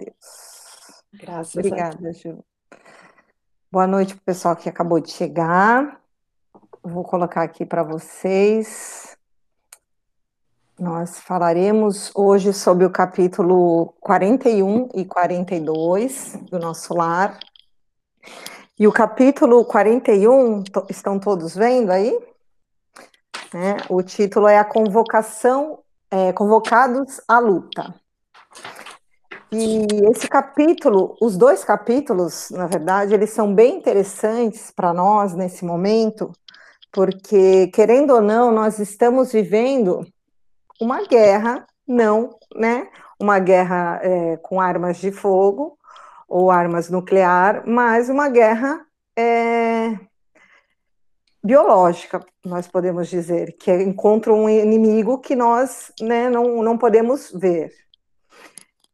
[0.00, 1.02] Deus.
[1.12, 2.42] Graças Obrigada, Ju.
[3.70, 6.00] Boa noite para o pessoal que acabou de chegar.
[6.82, 9.16] Vou colocar aqui para vocês.
[10.78, 17.38] Nós falaremos hoje sobre o capítulo 41 e 42 do nosso lar.
[18.78, 22.18] E o capítulo 41, estão todos vendo aí?
[23.52, 25.80] É, o título é A Convocação,
[26.10, 27.94] é, Convocados à Luta.
[29.52, 35.64] E esse capítulo, os dois capítulos, na verdade, eles são bem interessantes para nós nesse
[35.64, 36.30] momento,
[36.92, 40.06] porque, querendo ou não, nós estamos vivendo
[40.80, 42.88] uma guerra, não, né?
[43.18, 45.76] Uma guerra é, com armas de fogo
[46.28, 48.86] ou armas nuclear, mas uma guerra
[49.18, 49.98] é,
[51.42, 57.32] biológica, nós podemos dizer, que é contra um inimigo que nós né, não, não podemos
[57.32, 57.72] ver.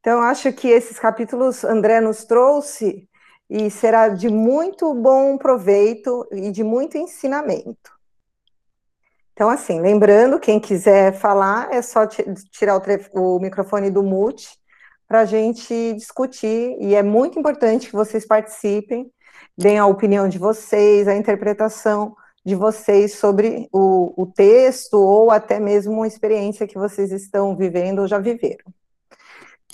[0.06, 3.08] Então, acho que esses capítulos André nos trouxe
[3.50, 7.90] e será de muito bom proveito e de muito ensinamento.
[9.32, 14.48] Então, assim, lembrando, quem quiser falar, é só tirar o, o microfone do mute
[15.08, 19.10] para a gente discutir, e é muito importante que vocês participem,
[19.58, 25.58] deem a opinião de vocês, a interpretação de vocês sobre o, o texto, ou até
[25.58, 28.72] mesmo uma experiência que vocês estão vivendo ou já viveram.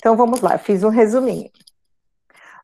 [0.03, 1.49] Então vamos lá, fiz um resuminho.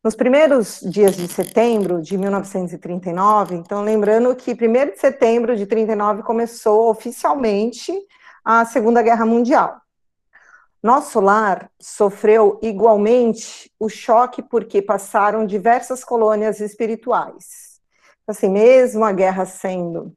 [0.04, 4.56] Nos primeiros dias de setembro de 1939, então lembrando que 1
[4.92, 7.94] de setembro de 39 começou oficialmente
[8.44, 9.80] a Segunda Guerra Mundial.
[10.84, 17.80] Nosso lar sofreu igualmente o choque porque passaram diversas colônias espirituais.
[18.28, 20.14] Assim, mesmo a guerra sendo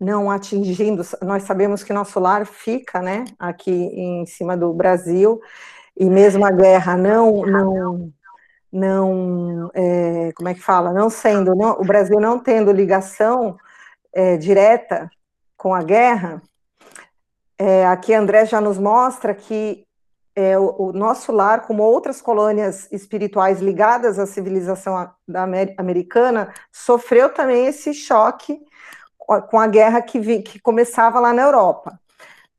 [0.00, 5.40] não atingindo, nós sabemos que nosso lar fica, né, aqui em cima do Brasil,
[5.96, 8.12] e mesmo a guerra não não
[8.72, 13.56] não é, como é que fala não sendo não, o Brasil não tendo ligação
[14.12, 15.10] é, direta
[15.56, 16.42] com a guerra
[17.58, 19.86] é, aqui André já nos mostra que
[20.36, 25.46] é, o, o, nosso lar, como outras colônias espirituais ligadas à civilização da
[25.78, 28.60] americana, sofreu também esse choque
[29.48, 31.98] com a guerra que, vi, que começava lá na Europa.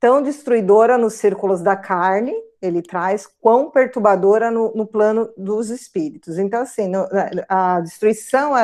[0.00, 6.38] Tão destruidora nos círculos da carne, ele traz quão perturbadora no, no plano dos espíritos.
[6.38, 7.06] Então, assim, no,
[7.48, 8.54] a destruição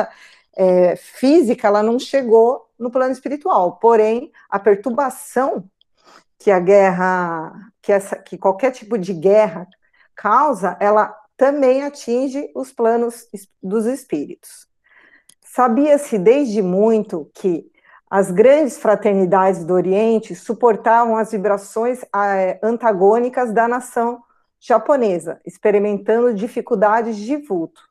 [0.55, 5.63] é, física, ela não chegou no plano espiritual, porém, a perturbação
[6.37, 9.67] que a guerra, que, essa, que qualquer tipo de guerra
[10.15, 13.27] causa, ela também atinge os planos
[13.61, 14.67] dos espíritos.
[15.41, 17.71] Sabia-se desde muito que
[18.13, 24.21] as grandes fraternidades do Oriente suportavam as vibrações eh, antagônicas da nação
[24.59, 27.81] japonesa, experimentando dificuldades de vulto.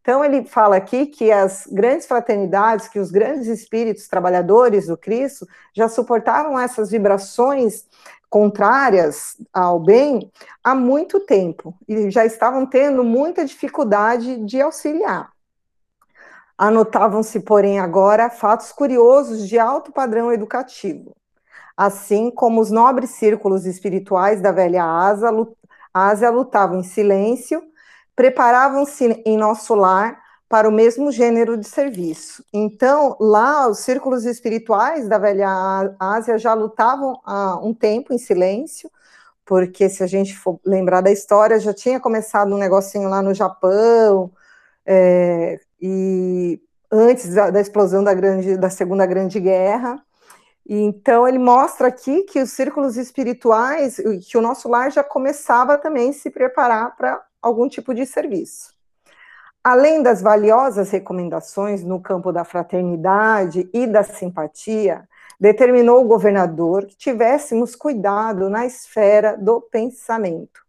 [0.00, 5.48] Então, ele fala aqui que as grandes fraternidades, que os grandes espíritos trabalhadores do Cristo
[5.74, 7.84] já suportavam essas vibrações
[8.30, 10.30] contrárias ao bem
[10.62, 15.31] há muito tempo e já estavam tendo muita dificuldade de auxiliar.
[16.64, 21.12] Anotavam-se, porém, agora fatos curiosos de alto padrão educativo,
[21.76, 25.28] assim como os nobres círculos espirituais da velha Ásia,
[25.92, 27.60] Ásia lutavam em silêncio,
[28.14, 32.44] preparavam-se em nosso lar para o mesmo gênero de serviço.
[32.52, 38.88] Então, lá, os círculos espirituais da velha Ásia já lutavam há um tempo em silêncio,
[39.44, 43.34] porque se a gente for lembrar da história, já tinha começado um negocinho lá no
[43.34, 44.30] Japão,
[44.86, 50.00] é, e antes da, da explosão da, grande, da Segunda Grande Guerra.
[50.64, 55.76] E, então, ele mostra aqui que os círculos espirituais, que o nosso lar já começava
[55.76, 58.72] também a se preparar para algum tipo de serviço.
[59.64, 66.96] Além das valiosas recomendações no campo da fraternidade e da simpatia, determinou o governador que
[66.96, 70.61] tivéssemos cuidado na esfera do pensamento,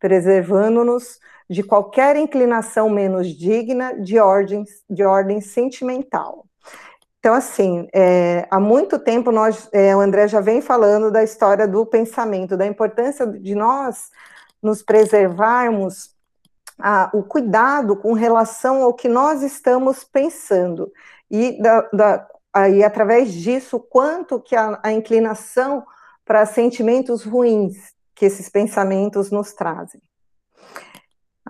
[0.00, 6.46] preservando-nos de qualquer inclinação menos digna de ordem, de ordem sentimental.
[7.18, 11.68] Então, assim, é, há muito tempo nós, é, o André já vem falando da história
[11.68, 14.10] do pensamento, da importância de nós
[14.62, 16.14] nos preservarmos
[16.78, 20.90] a, o cuidado com relação ao que nós estamos pensando
[21.30, 22.26] e, da, da,
[22.86, 25.84] através disso, quanto que a, a inclinação
[26.24, 29.98] para sentimentos ruins que esses pensamentos nos trazem.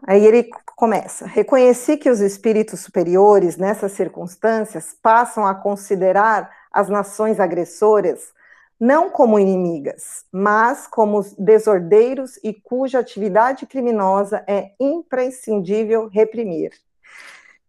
[0.07, 7.41] Aí ele começa: reconheci que os espíritos superiores, nessas circunstâncias, passam a considerar as nações
[7.41, 8.33] agressoras
[8.79, 16.71] não como inimigas, mas como desordeiros e cuja atividade criminosa é imprescindível reprimir.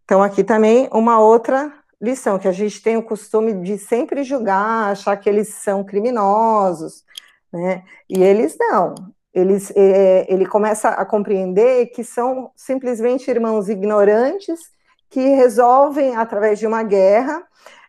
[0.06, 4.92] Então, aqui também uma outra lição, que a gente tem o costume de sempre julgar,
[4.92, 7.03] achar que eles são criminosos,
[7.51, 7.83] né?
[8.09, 8.95] E eles não.
[9.33, 14.59] Eles, é, ele começa a compreender que são simplesmente irmãos ignorantes
[15.09, 17.44] que resolvem, através de uma guerra,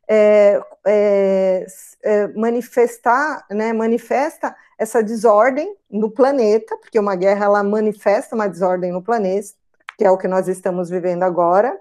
[0.09, 1.67] é, é,
[2.03, 8.93] é, manifestar, né, manifesta essa desordem no planeta, porque uma guerra ela manifesta uma desordem
[8.93, 9.49] no planeta,
[9.97, 11.79] que é o que nós estamos vivendo agora,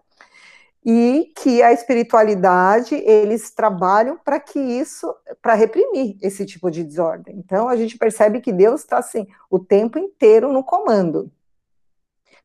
[0.83, 7.36] e que a espiritualidade eles trabalham para que isso, para reprimir esse tipo de desordem.
[7.38, 11.31] Então a gente percebe que Deus está assim o tempo inteiro no comando,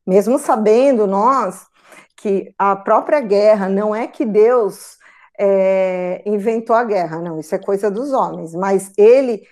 [0.05, 1.65] mesmo sabendo nós
[2.15, 4.97] que a própria guerra não é que Deus
[5.37, 9.43] é, inventou a guerra, não, isso é coisa dos homens, mas ele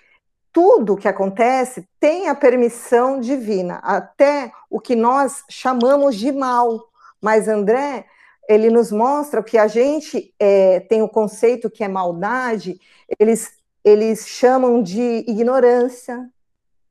[0.52, 6.82] tudo que acontece tem a permissão divina, até o que nós chamamos de mal.
[7.22, 8.06] Mas André
[8.48, 12.80] ele nos mostra que a gente é, tem o conceito que é maldade,
[13.20, 13.54] eles,
[13.84, 16.30] eles chamam de ignorância,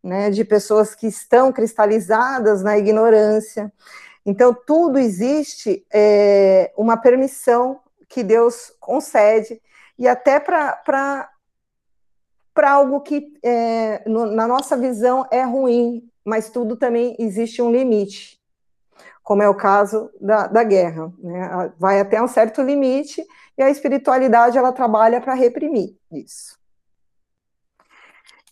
[0.02, 3.72] né, de pessoas que estão cristalizadas na ignorância.
[4.26, 9.60] Então, tudo existe é, uma permissão que Deus concede,
[9.98, 11.30] e até para
[12.62, 18.43] algo que, é, no, na nossa visão, é ruim, mas tudo também existe um limite
[19.24, 21.10] como é o caso da, da guerra.
[21.18, 21.72] Né?
[21.78, 23.24] Vai até um certo limite
[23.56, 26.56] e a espiritualidade ela trabalha para reprimir isso.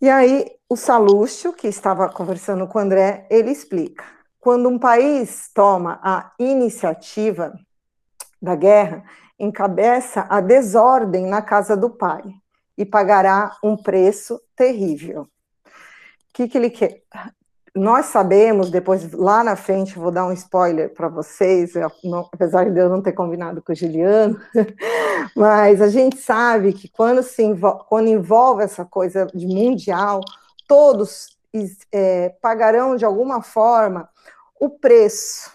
[0.01, 4.05] E aí o Salúcio, que estava conversando com o André, ele explica:
[4.41, 7.53] quando um país toma a iniciativa
[8.41, 9.05] da guerra,
[9.39, 12.23] encabeça a desordem na casa do pai
[12.77, 15.23] e pagará um preço terrível.
[15.23, 15.29] O
[16.33, 17.03] que, que ele quer?
[17.75, 21.73] Nós sabemos, depois lá na frente, vou dar um spoiler para vocês,
[22.05, 24.39] não, apesar de eu não ter combinado com o Juliano,
[25.35, 30.21] mas a gente sabe que quando, se envolve, quando envolve essa coisa de mundial,
[30.69, 31.39] todos
[31.91, 34.09] é, pagarão de alguma forma
[34.61, 35.51] o preço.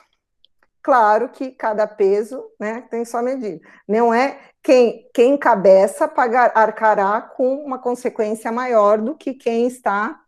[0.81, 3.59] Claro que cada peso né, tem sua medida.
[3.87, 10.19] Não é quem, quem encabeça pagar, arcará com uma consequência maior do que quem está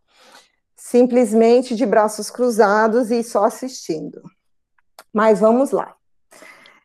[0.80, 4.22] simplesmente de braços cruzados e só assistindo.
[5.14, 5.94] Mas vamos lá.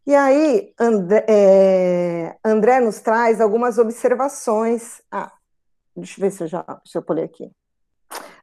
[0.06, 5.00] E aí, André, é, André nos traz algumas observações.
[5.10, 5.32] Ah,
[5.96, 7.50] deixa eu ver se eu já se eu pulei aqui.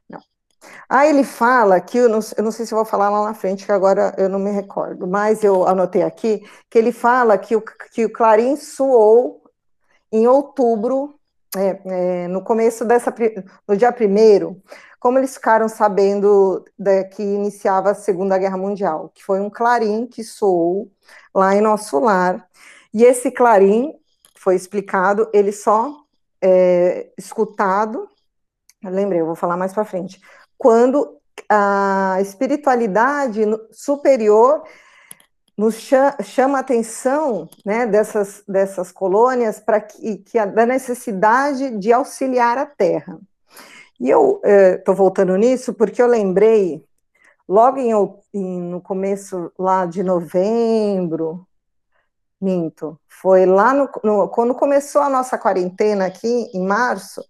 [0.08, 0.20] Não.
[0.88, 3.66] Aí ele fala que, eu não, eu não sei se vou falar lá na frente,
[3.66, 7.62] que agora eu não me recordo, mas eu anotei aqui, que ele fala que o,
[7.92, 9.42] que o Clarim suou
[10.10, 11.14] em outubro,
[11.56, 11.80] é,
[12.24, 13.14] é, no começo dessa,
[13.68, 14.60] no dia primeiro,
[15.02, 20.06] como eles ficaram sabendo de, que iniciava a Segunda Guerra Mundial, que foi um clarim
[20.06, 20.92] que soou
[21.34, 22.48] lá em nosso lar.
[22.94, 23.98] E esse clarim,
[24.36, 25.92] foi explicado, ele só
[26.40, 28.08] é escutado,
[28.80, 30.20] lembrei, eu vou falar mais para frente,
[30.56, 33.40] quando a espiritualidade
[33.72, 34.62] superior
[35.58, 35.74] nos
[36.22, 42.56] chama, a atenção né, dessas, dessas colônias para que, que a, da necessidade de auxiliar
[42.56, 43.18] a Terra.
[44.00, 44.40] E eu
[44.76, 46.84] estou é, voltando nisso porque eu lembrei,
[47.48, 47.92] logo em,
[48.34, 51.46] em, no começo lá de novembro,
[52.40, 57.24] minto, foi lá no, no, quando começou a nossa quarentena aqui, em março,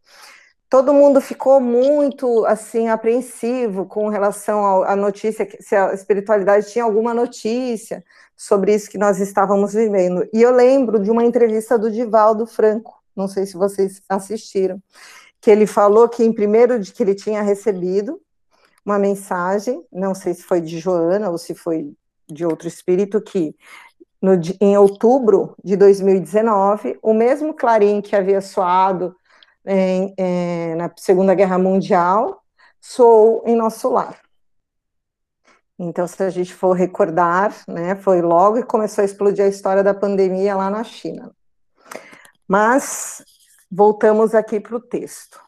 [0.70, 7.12] todo mundo ficou muito assim apreensivo com relação à notícia, se a espiritualidade tinha alguma
[7.12, 8.02] notícia
[8.34, 10.26] sobre isso que nós estávamos vivendo.
[10.32, 14.80] E eu lembro de uma entrevista do Divaldo Franco, não sei se vocês assistiram,
[15.42, 18.20] que ele falou que em primeiro de que ele tinha recebido
[18.86, 21.92] uma mensagem, não sei se foi de Joana ou se foi
[22.28, 23.54] de outro espírito, que
[24.20, 29.16] no, em outubro de 2019, o mesmo clarim que havia soado
[29.66, 32.40] em, em, na Segunda Guerra Mundial
[32.80, 34.20] soou em nosso lar.
[35.76, 39.82] Então, se a gente for recordar, né, foi logo que começou a explodir a história
[39.82, 41.34] da pandemia lá na China.
[42.46, 43.24] Mas
[43.72, 45.40] voltamos aqui para o texto.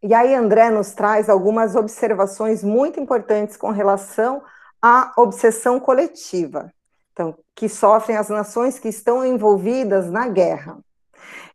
[0.00, 4.40] E aí, André nos traz algumas observações muito importantes com relação
[4.80, 6.72] à obsessão coletiva,
[7.12, 10.78] então, que sofrem as nações que estão envolvidas na guerra,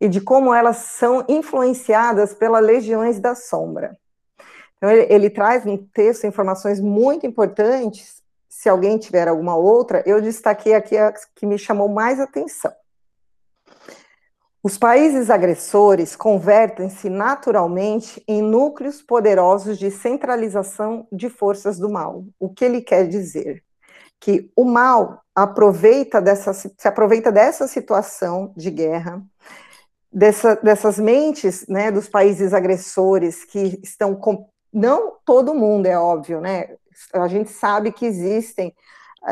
[0.01, 3.98] e de como elas são influenciadas pelas legiões da sombra.
[4.75, 8.22] Então, ele, ele traz no texto informações muito importantes.
[8.50, 12.74] Se alguém tiver alguma outra, eu destaquei aqui a que me chamou mais atenção.
[14.63, 22.25] Os países agressores convertem-se naturalmente em núcleos poderosos de centralização de forças do mal.
[22.39, 23.63] O que ele quer dizer?
[24.20, 29.24] Que o mal aproveita dessa, se aproveita dessa situação de guerra,
[30.13, 36.39] dessa, dessas mentes né, dos países agressores que estão com, não todo mundo é óbvio,
[36.39, 36.75] né?
[37.13, 38.75] A gente sabe que existem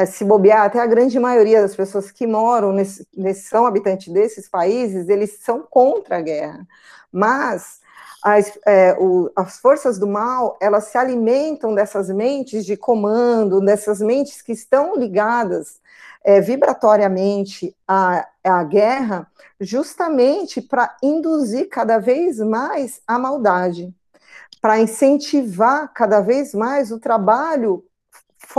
[0.05, 4.47] se bobear, até a grande maioria das pessoas que moram, nesse, nesse, são habitantes desses
[4.47, 6.67] países, eles são contra a guerra.
[7.11, 7.79] Mas
[8.23, 13.99] as, é, o, as forças do mal, elas se alimentam dessas mentes de comando, dessas
[13.99, 15.79] mentes que estão ligadas
[16.23, 19.27] é, vibratoriamente à, à guerra,
[19.59, 23.93] justamente para induzir cada vez mais a maldade,
[24.61, 27.83] para incentivar cada vez mais o trabalho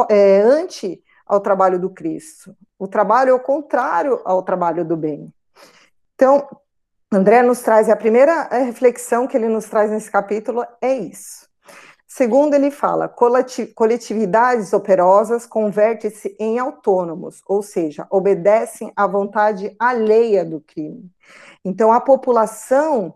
[0.09, 2.57] é, anti ao trabalho do Cristo.
[2.77, 5.33] O trabalho é o contrário ao trabalho do bem.
[6.15, 6.47] Então,
[7.13, 11.49] André nos traz, a primeira reflexão que ele nos traz nesse capítulo é isso.
[12.07, 20.61] Segundo, ele fala, coletividades operosas convertem-se em autônomos, ou seja, obedecem à vontade alheia do
[20.61, 21.09] crime.
[21.65, 23.15] Então, a população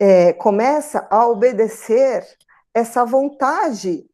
[0.00, 2.26] é, começa a obedecer
[2.74, 4.07] essa vontade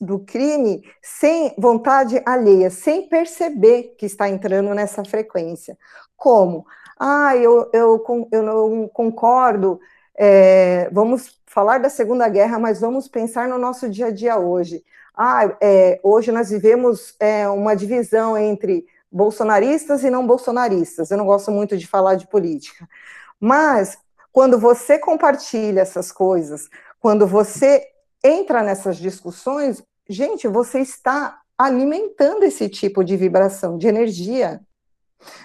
[0.00, 5.78] do crime sem vontade alheia, sem perceber que está entrando nessa frequência.
[6.16, 6.66] Como?
[6.98, 9.80] Ah, eu, eu, eu não concordo,
[10.16, 14.82] é, vamos falar da Segunda Guerra, mas vamos pensar no nosso dia a dia hoje.
[15.16, 21.10] Ah, é, hoje nós vivemos é, uma divisão entre bolsonaristas e não bolsonaristas.
[21.10, 22.88] Eu não gosto muito de falar de política.
[23.40, 23.96] Mas,
[24.32, 26.68] quando você compartilha essas coisas,
[27.00, 27.86] quando você
[28.22, 34.60] entra nessas discussões, gente, você está alimentando esse tipo de vibração, de energia.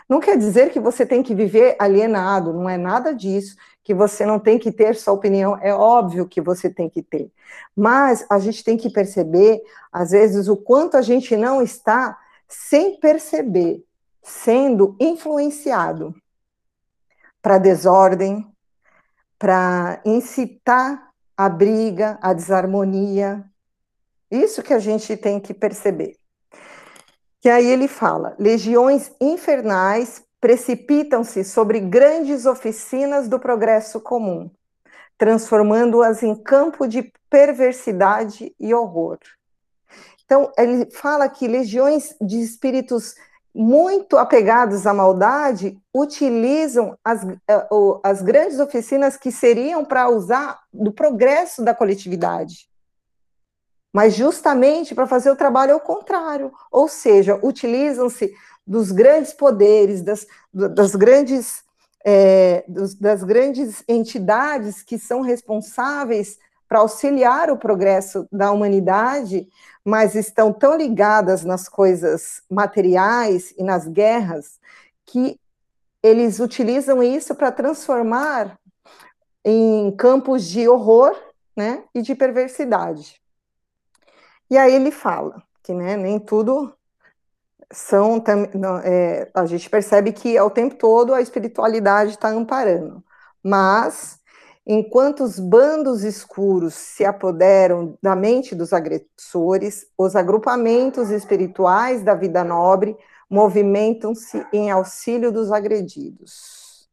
[0.08, 4.26] Não quer dizer que você tem que viver alienado, não é nada disso, que você
[4.26, 7.32] não tem que ter sua opinião, é óbvio que você tem que ter.
[7.76, 9.62] Mas a gente tem que perceber,
[9.92, 13.84] às vezes, o quanto a gente não está, sem perceber,
[14.22, 16.16] sendo influenciado
[17.42, 18.48] para desordem,
[19.38, 23.44] para incitar a briga, a desarmonia.
[24.30, 26.16] Isso que a gente tem que perceber.
[27.42, 34.52] Que aí ele fala: legiões infernais precipitam-se sobre grandes oficinas do progresso comum,
[35.18, 39.20] transformando-as em campo de perversidade e horror.
[40.26, 43.16] Então, ele fala que legiões de espíritos
[43.54, 47.68] muito apegados à maldade utilizam as, eh,
[48.04, 52.68] as grandes oficinas que seriam para usar do progresso da coletividade.
[53.94, 58.34] Mas justamente para fazer o trabalho ao contrário, ou seja, utilizam-se
[58.66, 61.62] dos grandes poderes, das, das grandes
[62.06, 66.38] é, das grandes entidades que são responsáveis
[66.74, 69.48] para auxiliar o progresso da humanidade,
[69.86, 74.60] mas estão tão ligadas nas coisas materiais e nas guerras
[75.06, 75.40] que
[76.02, 78.58] eles utilizam isso para transformar
[79.46, 81.16] em campos de horror
[81.56, 83.22] né, e de perversidade.
[84.50, 86.74] E aí ele fala que né, nem tudo
[87.72, 88.24] são.
[88.84, 93.04] É, a gente percebe que ao tempo todo a espiritualidade está amparando,
[93.44, 94.23] mas
[94.66, 102.46] Enquanto os bandos escuros se apoderam da mente dos agressores, os agrupamentos espirituais da vida
[102.46, 102.96] nobre
[103.30, 106.88] movimentam-se em auxílio dos agredidos.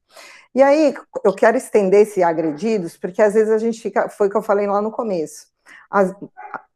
[0.52, 0.92] E aí,
[1.24, 4.42] eu quero estender esse agredidos, porque às vezes a gente fica, foi o que eu
[4.42, 5.46] falei lá no começo.
[5.88, 6.12] As,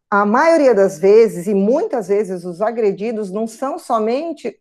[0.09, 4.57] a maioria das vezes, e muitas vezes, os agredidos não são somente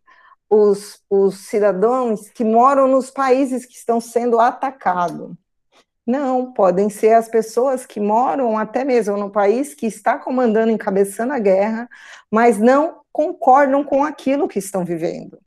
[0.50, 5.36] os, os cidadãos que moram nos países que estão sendo atacados
[6.06, 11.32] não, podem ser as pessoas que moram até mesmo no país que está comandando, encabeçando
[11.32, 11.88] a guerra,
[12.30, 15.38] mas não concordam com aquilo que estão vivendo.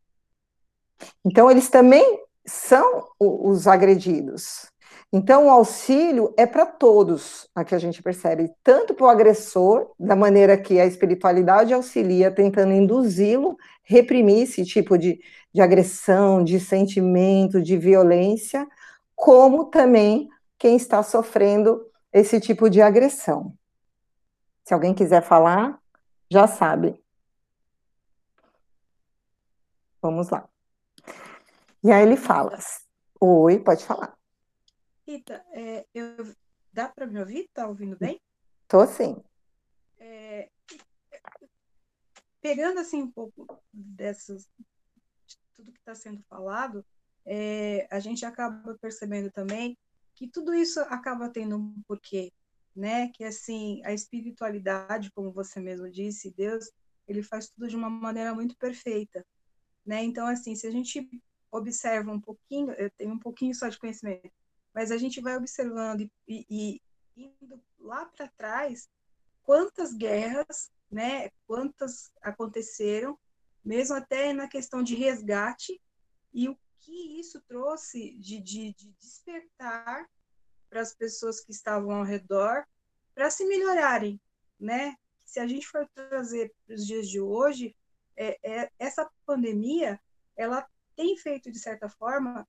[1.24, 4.72] Então, eles também são os agredidos.
[5.14, 9.92] Então, o auxílio é para todos, a que a gente percebe, tanto para o agressor,
[10.00, 15.20] da maneira que a espiritualidade auxilia, tentando induzi-lo, reprimir esse tipo de,
[15.54, 18.68] de agressão, de sentimento, de violência,
[19.16, 23.58] como também quem está sofrendo esse tipo de agressão.
[24.64, 25.82] Se alguém quiser falar,
[26.30, 27.02] já sabe.
[30.02, 30.48] Vamos lá.
[31.84, 32.58] E aí ele fala:
[33.20, 34.18] Oi, pode falar.
[35.08, 36.36] Rita, é, eu,
[36.74, 37.46] dá para me ouvir?
[37.46, 38.22] Está ouvindo bem?
[38.68, 39.24] Tô sim.
[39.98, 40.50] É,
[42.42, 44.48] pegando assim um pouco dessas,
[45.26, 46.86] de tudo que está sendo falado,
[47.26, 49.78] é, a gente acaba percebendo também
[50.18, 52.34] que tudo isso acaba tendo um porquê,
[52.76, 53.10] né?
[53.10, 56.72] Que assim, a espiritualidade, como você mesmo disse, Deus,
[57.08, 59.24] ele faz tudo de uma maneira muito perfeita,
[59.86, 60.04] né?
[60.04, 61.08] Então, assim, se a gente
[61.52, 64.32] observa um pouquinho, eu tenho um pouquinho só de conhecimento,
[64.74, 66.82] mas a gente vai observando e, e,
[67.16, 68.90] e indo lá para trás,
[69.44, 71.30] quantas guerras, né?
[71.46, 73.20] Quantas aconteceram,
[73.64, 75.80] mesmo até na questão de resgate,
[76.34, 80.08] e o que isso trouxe de, de, de despertar
[80.70, 82.66] para as pessoas que estavam ao redor
[83.14, 84.20] para se melhorarem,
[84.60, 84.96] né?
[85.26, 87.76] Se a gente for trazer para os dias de hoje,
[88.16, 90.00] é, é, essa pandemia,
[90.36, 92.48] ela tem feito, de certa forma,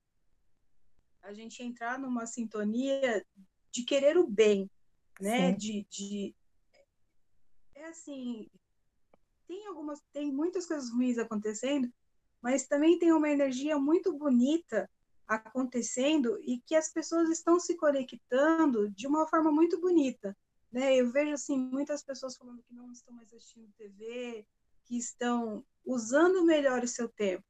[1.21, 3.25] a gente entrar numa sintonia
[3.71, 4.69] de querer o bem,
[5.19, 5.51] né?
[5.51, 6.35] De, de,
[7.75, 8.49] é assim,
[9.47, 11.91] tem algumas, tem muitas coisas ruins acontecendo,
[12.41, 14.89] mas também tem uma energia muito bonita
[15.27, 20.35] acontecendo e que as pessoas estão se conectando de uma forma muito bonita.
[20.71, 20.95] Né?
[20.95, 24.45] Eu vejo assim muitas pessoas falando que não estão mais assistindo TV,
[24.85, 27.43] que estão usando melhor o seu tempo.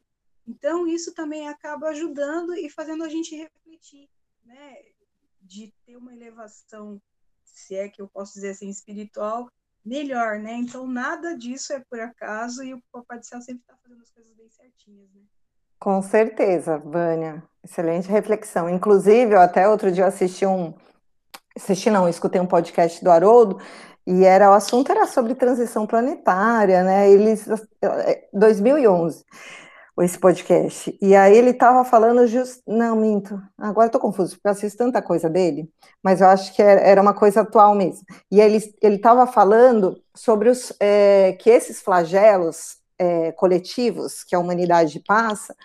[0.46, 4.10] Então isso também acaba ajudando e fazendo a gente refletir,
[4.44, 4.84] né?
[5.42, 7.02] De ter uma elevação,
[7.46, 9.50] se é que eu posso dizer assim, espiritual,
[9.86, 10.54] melhor, né?
[10.54, 14.12] Então nada disso é por acaso e o Papai do Céu sempre está fazendo as
[14.12, 15.22] coisas bem certinhas, né?
[15.80, 17.42] Com certeza, Vânia.
[17.64, 18.70] Excelente reflexão.
[18.70, 20.74] Inclusive, eu até outro dia assisti um.
[21.56, 23.60] Assisti, não, escutei um podcast do Haroldo,
[24.06, 27.10] e era o assunto era sobre transição planetária, né?
[27.10, 27.48] Eles
[28.34, 29.24] 2011
[30.02, 30.98] esse podcast.
[31.02, 32.62] E aí ele estava falando just...
[32.68, 33.42] não, minto.
[33.58, 35.70] Agora estou confuso, porque eu assisto tanta coisa dele,
[36.04, 38.06] mas eu acho que era uma coisa atual mesmo.
[38.32, 44.40] E ele ele estava falando sobre os é, que esses flagelos é, coletivos que a
[44.40, 45.56] humanidade passa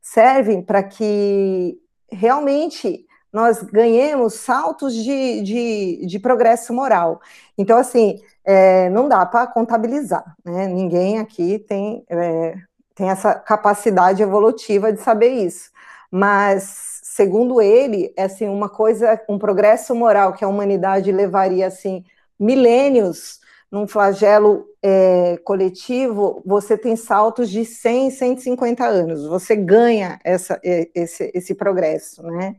[0.00, 1.78] servem para que
[2.10, 7.20] realmente nós ganhemos saltos de, de, de progresso moral.
[7.56, 10.66] Então, assim, é, não dá para contabilizar, né?
[10.66, 12.54] Ninguém aqui tem é,
[13.02, 15.72] tem essa capacidade evolutiva de saber isso.
[16.08, 22.04] Mas, segundo ele, é assim, uma coisa, um progresso moral que a humanidade levaria assim
[22.38, 29.26] milênios num flagelo é, coletivo, você tem saltos de 100, 150 anos.
[29.26, 32.54] Você ganha essa, esse, esse progresso, né?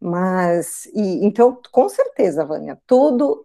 [0.00, 3.44] Mas, e, então, com certeza, Vânia, tudo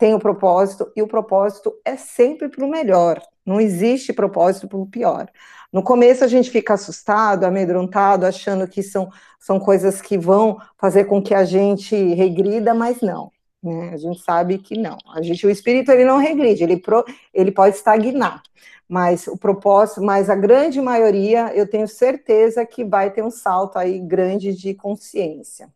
[0.00, 3.22] tem o um propósito e o propósito é sempre para o melhor.
[3.50, 5.28] Não existe propósito para o pior.
[5.72, 9.10] No começo a gente fica assustado, amedrontado, achando que são,
[9.40, 13.32] são coisas que vão fazer com que a gente regrida, mas não.
[13.60, 13.90] Né?
[13.92, 14.96] A gente sabe que não.
[15.12, 18.40] A gente, o espírito ele não regride, ele, pro, ele pode estagnar.
[18.88, 23.76] Mas o propósito, mas a grande maioria, eu tenho certeza que vai ter um salto
[23.80, 25.68] aí grande de consciência.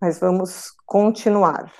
[0.00, 1.70] Mas vamos continuar.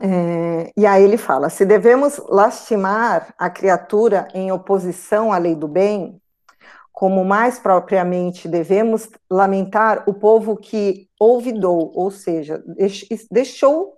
[0.00, 5.66] É, e aí ele fala: se devemos lastimar a criatura em oposição à lei do
[5.66, 6.20] bem,
[6.92, 12.62] como mais propriamente devemos lamentar o povo que olvidou, ou seja,
[13.30, 13.94] deixou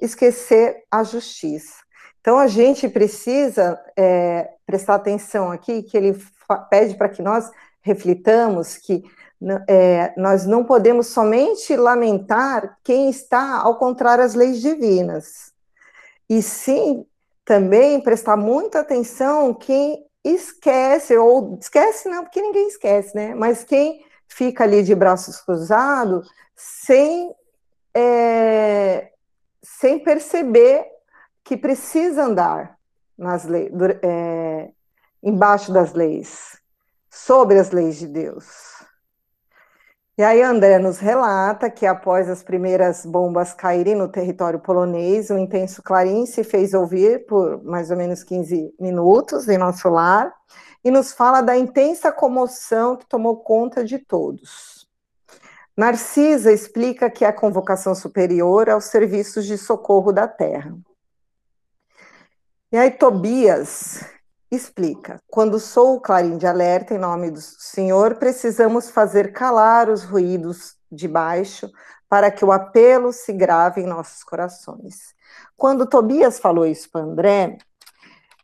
[0.00, 1.84] esquecer a justiça.
[2.20, 6.16] Então a gente precisa é, prestar atenção aqui que ele
[6.70, 9.04] pede para que nós reflitamos que
[9.68, 15.52] é, nós não podemos somente lamentar quem está ao contrário às leis divinas,
[16.28, 17.06] e sim
[17.44, 23.34] também prestar muita atenção quem esquece, ou esquece não, porque ninguém esquece, né?
[23.34, 27.32] Mas quem fica ali de braços cruzados sem,
[27.94, 29.12] é,
[29.62, 30.84] sem perceber
[31.44, 32.76] que precisa andar
[33.16, 33.70] nas leis,
[34.02, 34.70] é,
[35.22, 36.60] embaixo das leis,
[37.08, 38.75] sobre as leis de Deus.
[40.18, 45.36] E aí André nos relata que após as primeiras bombas caírem no território polonês, um
[45.36, 50.32] intenso clarim se fez ouvir por mais ou menos 15 minutos em nosso lar
[50.82, 54.88] e nos fala da intensa comoção que tomou conta de todos.
[55.76, 60.74] Narcisa explica que é a convocação superior aos serviços de socorro da terra.
[62.72, 64.02] E aí Tobias
[64.56, 70.02] explica: quando sou o clarim de alerta em nome do Senhor, precisamos fazer calar os
[70.02, 71.70] ruídos de baixo
[72.08, 75.14] para que o apelo se grave em nossos corações.
[75.56, 77.58] Quando Tobias falou isso para André,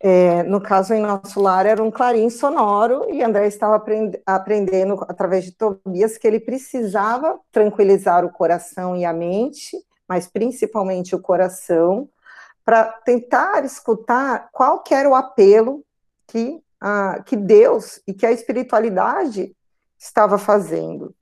[0.04, 4.94] é, no caso em nosso lar era um clarim sonoro e André estava aprend aprendendo
[5.08, 9.76] através de Tobias que ele precisava tranquilizar o coração e a mente,
[10.08, 12.08] mas principalmente o coração,
[12.64, 15.84] para tentar escutar qual era o apelo
[16.32, 16.62] que,
[17.26, 19.54] que Deus e que a espiritualidade
[19.98, 21.14] estava fazendo.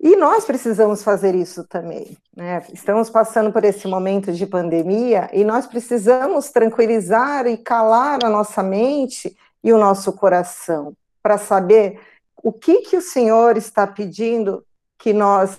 [0.00, 2.16] E nós precisamos fazer isso também.
[2.34, 2.64] Né?
[2.72, 8.62] Estamos passando por esse momento de pandemia e nós precisamos tranquilizar e calar a nossa
[8.62, 12.00] mente e o nosso coração para saber
[12.44, 14.64] o que, que o Senhor está pedindo
[14.96, 15.58] que nós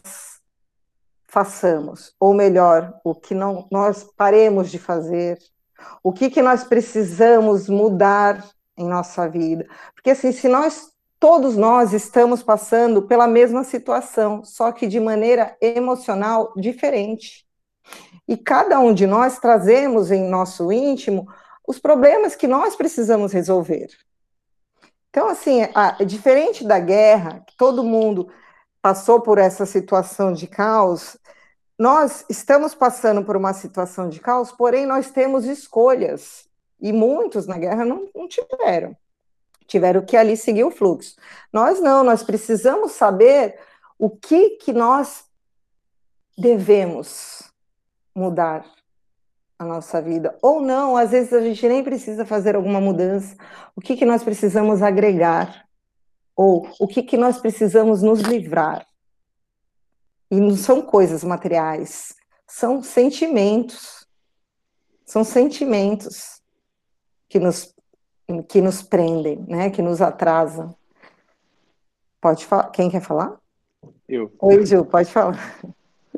[1.28, 5.38] façamos, ou melhor, o que não nós paremos de fazer,
[6.02, 8.44] o que, que nós precisamos mudar
[8.80, 9.68] em nossa vida.
[9.94, 15.56] Porque assim, se nós todos nós estamos passando pela mesma situação, só que de maneira
[15.62, 17.46] emocional diferente.
[18.28, 21.28] E cada um de nós trazemos em nosso íntimo
[21.68, 23.90] os problemas que nós precisamos resolver.
[25.10, 28.30] Então, assim, é diferente da guerra, que todo mundo
[28.82, 31.18] passou por essa situação de caos,
[31.78, 36.49] nós estamos passando por uma situação de caos, porém nós temos escolhas,
[36.82, 38.96] e muitos na guerra não, não tiveram.
[39.68, 41.16] Tiveram que ali seguir o fluxo.
[41.54, 43.60] Nós não, nós precisamos saber
[43.98, 45.26] o que que nós
[46.38, 47.44] devemos
[48.16, 48.66] mudar
[49.60, 53.36] a nossa vida, ou não, às vezes a gente nem precisa fazer alguma mudança,
[53.76, 55.68] o que que nós precisamos agregar,
[56.34, 58.88] ou o que que nós precisamos nos livrar.
[60.32, 62.16] E não são coisas materiais,
[62.48, 64.08] são sentimentos,
[65.06, 66.39] são sentimentos
[67.30, 67.74] que nos
[68.48, 70.76] que nos prendem, né, que nos atrasam.
[72.22, 72.70] Pode falar?
[72.70, 73.40] Quem quer falar?
[74.08, 74.32] Eu.
[74.40, 75.60] Oi, Gil, pode falar.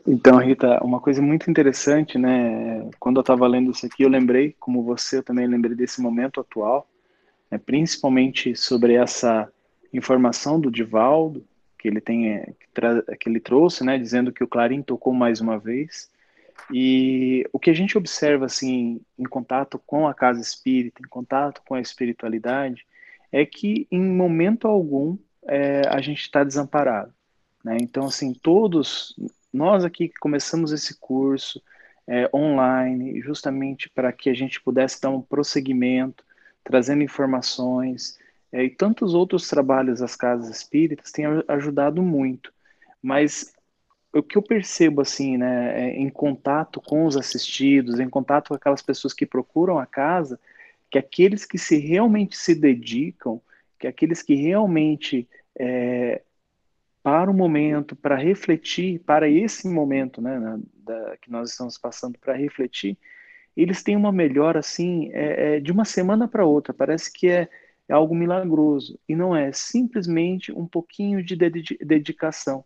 [0.06, 2.90] Então, Rita, uma coisa muito interessante, né?
[3.00, 6.40] Quando eu estava lendo isso aqui, eu lembrei, como você, eu também lembrei desse momento
[6.40, 6.88] atual,
[7.50, 9.48] né, principalmente sobre essa
[9.94, 11.46] informação do Divaldo,
[11.78, 15.60] que ele tem, que, que ele trouxe, né, dizendo que o Clarim tocou mais uma
[15.60, 16.10] vez,
[16.72, 21.62] e o que a gente observa assim em contato com a casa espírita, em contato
[21.68, 22.86] com a espiritualidade,
[23.32, 27.14] é que em momento algum é, a gente está desamparado.
[27.64, 27.78] Né?
[27.82, 29.16] Então, assim, todos
[29.54, 31.62] nós aqui que começamos esse curso
[32.08, 36.24] é, online, justamente para que a gente pudesse dar um prosseguimento,
[36.64, 38.18] trazendo informações,
[38.52, 42.54] é, e tantos outros trabalhos das casas espíritas têm ajudado muito.
[43.02, 43.54] Mas
[44.14, 48.56] o que eu percebo assim, né, é, em contato com os assistidos, em contato com
[48.56, 50.40] aquelas pessoas que procuram a casa,
[50.90, 53.42] que aqueles que se realmente se dedicam,
[53.80, 56.22] que aqueles que realmente é,
[57.02, 62.20] para o momento, para refletir, para esse momento, né, na, da, que nós estamos passando
[62.20, 62.98] para refletir,
[63.56, 66.74] eles têm uma melhora assim é, é, de uma semana para outra.
[66.74, 67.50] Parece que é,
[67.88, 72.64] é algo milagroso e não é simplesmente um pouquinho de dedicação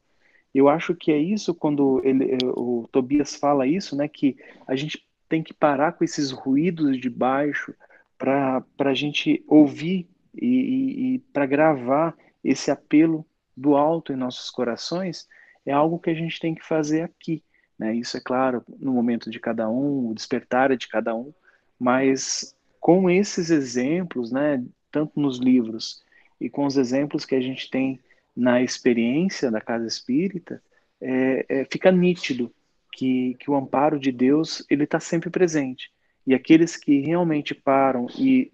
[0.57, 4.37] eu acho que é isso quando ele, eh, o Tobias fala isso, né, que
[4.67, 7.73] a gente tem que parar com esses ruídos de baixo
[8.17, 14.49] para a gente ouvir e, e, e para gravar esse apelo do alto em nossos
[14.49, 15.27] corações,
[15.65, 17.43] é algo que a gente tem que fazer aqui.
[17.77, 17.95] Né?
[17.95, 21.33] Isso é claro, no momento de cada um, o despertar é de cada um,
[21.79, 26.03] mas com esses exemplos, né, tanto nos livros
[26.39, 27.99] e com os exemplos que a gente tem
[28.35, 30.61] na experiência da casa espírita,
[30.99, 32.53] é, é, fica nítido
[32.91, 35.91] que, que o amparo de Deus ele está sempre presente.
[36.25, 38.51] E aqueles que realmente param e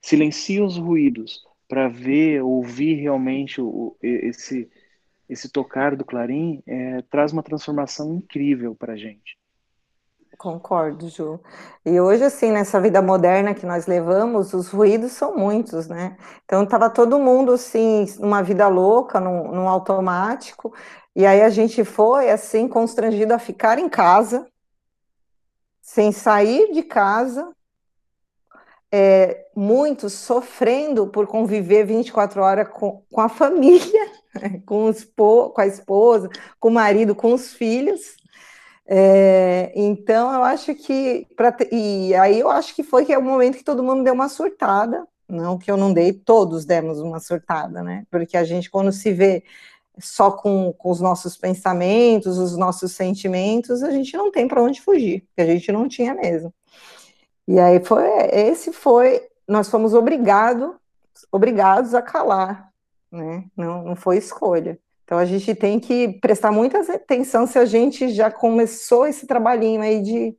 [0.00, 4.68] silenciam os ruídos para ver, ouvir realmente o, esse,
[5.28, 9.39] esse tocar do clarim, é, traz uma transformação incrível para a gente.
[10.40, 11.38] Concordo, Ju.
[11.84, 16.16] E hoje, assim, nessa vida moderna que nós levamos, os ruídos são muitos, né?
[16.46, 20.72] Então, estava todo mundo, assim, numa vida louca, num, num, automático,
[21.14, 24.46] e aí a gente foi, assim, constrangido a ficar em casa,
[25.82, 27.54] sem sair de casa,
[28.90, 34.10] é, muitos sofrendo por conviver 24 horas com, com a família,
[34.64, 38.18] com, os, com a esposa, com o marido, com os filhos,
[38.92, 41.24] é, então, eu acho que.
[41.36, 44.12] Pra, e aí eu acho que foi que é o momento que todo mundo deu
[44.12, 45.06] uma surtada.
[45.28, 48.04] Não que eu não dei, todos demos uma surtada, né?
[48.10, 49.44] Porque a gente, quando se vê
[50.00, 54.80] só com, com os nossos pensamentos, os nossos sentimentos, a gente não tem para onde
[54.80, 56.52] fugir, que a gente não tinha mesmo.
[57.46, 60.74] E aí foi, esse foi, nós fomos obrigado,
[61.30, 62.72] obrigados a calar,
[63.10, 63.44] né?
[63.56, 64.78] Não, não foi escolha.
[65.10, 69.82] Então a gente tem que prestar muita atenção se a gente já começou esse trabalhinho
[69.82, 70.38] aí de,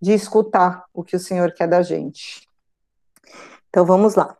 [0.00, 2.44] de escutar o que o Senhor quer da gente.
[3.68, 4.36] Então vamos lá.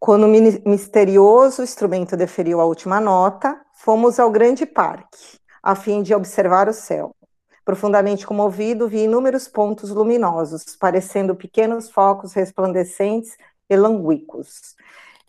[0.00, 6.12] Quando o misterioso instrumento deferiu a última nota, fomos ao grande parque, a fim de
[6.12, 7.14] observar o céu.
[7.64, 13.36] Profundamente comovido, vi inúmeros pontos luminosos, parecendo pequenos focos resplandecentes
[13.70, 14.74] e languíquos,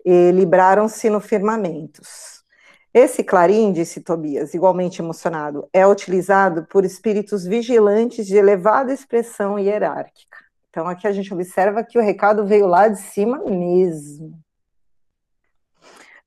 [0.03, 2.36] e libraram-se no firmamentos
[2.97, 10.39] Esse clarim, disse Tobias, igualmente emocionado, é utilizado por espíritos vigilantes de elevada expressão hierárquica.
[10.71, 14.33] Então, aqui a gente observa que o recado veio lá de cima mesmo.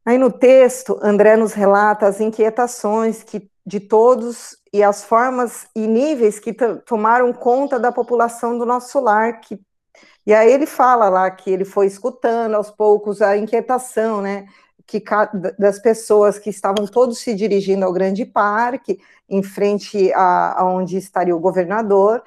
[0.06, 5.88] Aí no texto, André nos relata as inquietações que, de todos e as formas e
[5.88, 6.54] níveis que
[6.86, 9.40] tomaram conta da população do nosso lar.
[9.40, 9.60] Que,
[10.24, 14.46] e aí ele fala lá que ele foi escutando aos poucos a inquietação, né?
[14.90, 15.00] Que,
[15.56, 18.98] das pessoas que estavam todos se dirigindo ao grande parque,
[19.28, 22.24] em frente a, a onde estaria o governador,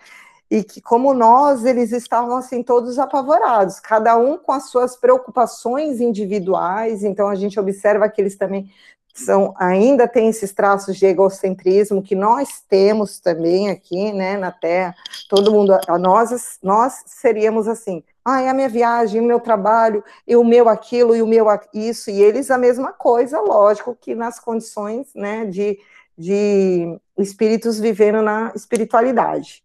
[0.50, 6.00] e que, como nós, eles estavam assim todos apavorados, cada um com as suas preocupações
[6.00, 7.04] individuais.
[7.04, 8.72] Então a gente observa que eles também
[9.14, 14.96] são ainda têm esses traços de egocentrismo que nós temos também aqui, né, na Terra.
[15.30, 18.04] Todo mundo, nós, nós seríamos assim.
[18.26, 21.48] Ah, é a minha viagem, o meu trabalho, e o meu aquilo, e o meu
[21.74, 25.78] isso, e eles a mesma coisa, lógico que nas condições, né, de,
[26.18, 29.64] de espíritos vivendo na espiritualidade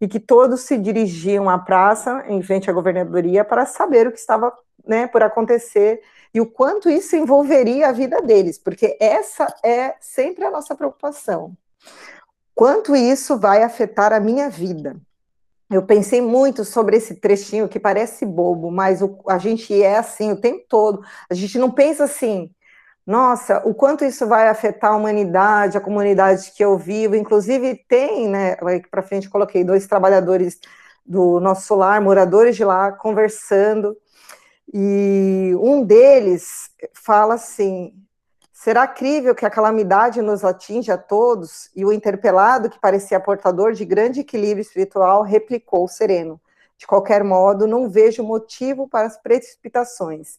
[0.00, 4.18] e que todos se dirigiam à praça, em frente à governadoria, para saber o que
[4.18, 4.52] estava
[4.84, 6.02] né, por acontecer
[6.34, 11.56] e o quanto isso envolveria a vida deles, porque essa é sempre a nossa preocupação.
[12.54, 14.96] Quanto isso vai afetar a minha vida?
[15.72, 20.32] Eu pensei muito sobre esse trechinho que parece bobo, mas o, a gente é assim
[20.32, 21.02] o tempo todo.
[21.30, 22.50] A gente não pensa assim,
[23.06, 27.16] nossa, o quanto isso vai afetar a humanidade, a comunidade que eu vivo.
[27.16, 28.56] Inclusive, tem, né?
[28.90, 30.58] Para frente coloquei dois trabalhadores
[31.04, 33.96] do nosso solar, moradores de lá, conversando.
[34.72, 37.92] E um deles fala assim:
[38.62, 41.68] será crível que a calamidade nos atinja a todos?
[41.74, 46.40] E o interpelado, que parecia portador de grande equilíbrio espiritual, replicou sereno:
[46.78, 50.38] de qualquer modo, não vejo motivo para as precipitações.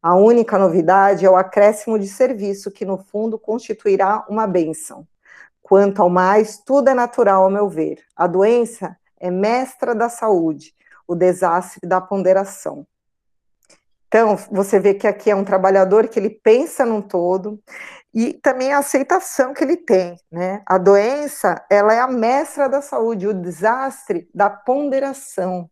[0.00, 5.04] A única novidade é o acréscimo de serviço, que no fundo constituirá uma bênção.
[5.60, 7.98] Quanto ao mais, tudo é natural, ao meu ver.
[8.14, 10.72] A doença é mestra da saúde,
[11.08, 12.86] o desastre da ponderação.
[14.14, 17.60] Então, você vê que aqui é um trabalhador que ele pensa num todo
[18.14, 20.62] e também a aceitação que ele tem, né?
[20.64, 25.68] A doença, ela é a mestra da saúde, o desastre da ponderação.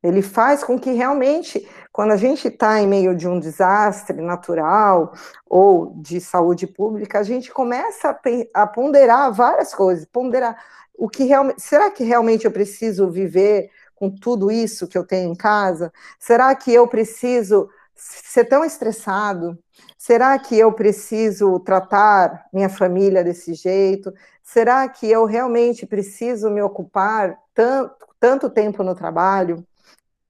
[0.00, 5.12] Ele faz com que realmente, quando a gente está em meio de um desastre natural
[5.44, 8.16] ou de saúde pública, a gente começa
[8.54, 10.56] a, ponderar várias coisas, ponderar
[10.96, 15.30] o que realmente, será que realmente eu preciso viver com tudo isso que eu tenho
[15.30, 15.92] em casa?
[16.18, 19.56] Será que eu preciso ser tão estressado?
[19.96, 24.12] Será que eu preciso tratar minha família desse jeito?
[24.42, 29.64] Será que eu realmente preciso me ocupar tanto, tanto tempo no trabalho?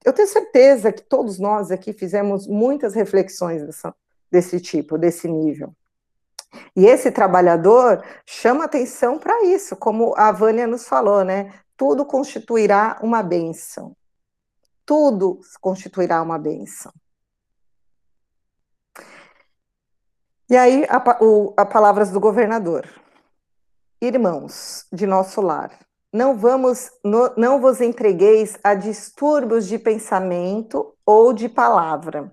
[0.03, 3.93] eu tenho certeza que todos nós aqui fizemos muitas reflexões dessa,
[4.31, 5.73] desse tipo, desse nível.
[6.75, 11.53] E esse trabalhador chama atenção para isso, como a Vânia nos falou, né?
[11.81, 13.97] Tudo constituirá uma bênção.
[14.85, 16.93] Tudo constituirá uma bênção.
[20.47, 22.87] E aí, a, o, a palavras do governador.
[23.99, 25.75] Irmãos de nosso lar,
[26.13, 32.31] não vamos, no, não vos entregueis a distúrbios de pensamento ou de palavra.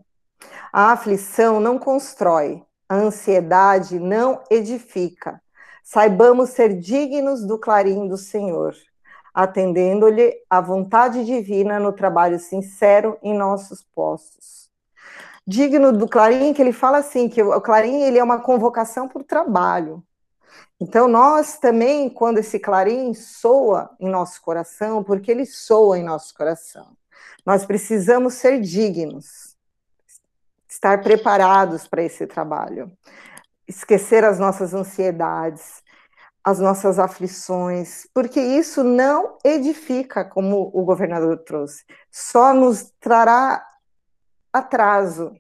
[0.71, 5.43] A aflição não constrói, a ansiedade não edifica.
[5.83, 8.75] Saibamos ser dignos do clarim do Senhor,
[9.33, 14.69] atendendo-lhe a vontade divina no trabalho sincero em nossos postos.
[15.47, 19.23] Digno do clarim, que ele fala assim, que o clarim ele é uma convocação para
[19.23, 20.03] o trabalho,
[20.81, 26.33] então, nós também, quando esse clarim soa em nosso coração, porque ele soa em nosso
[26.35, 26.97] coração,
[27.45, 29.57] nós precisamos ser dignos,
[30.69, 32.93] estar preparados para esse trabalho,
[33.67, 35.83] esquecer as nossas ansiedades,
[36.49, 43.63] as nossas aflições, porque isso não edifica, como o governador trouxe, só nos trará
[44.51, 45.33] atraso.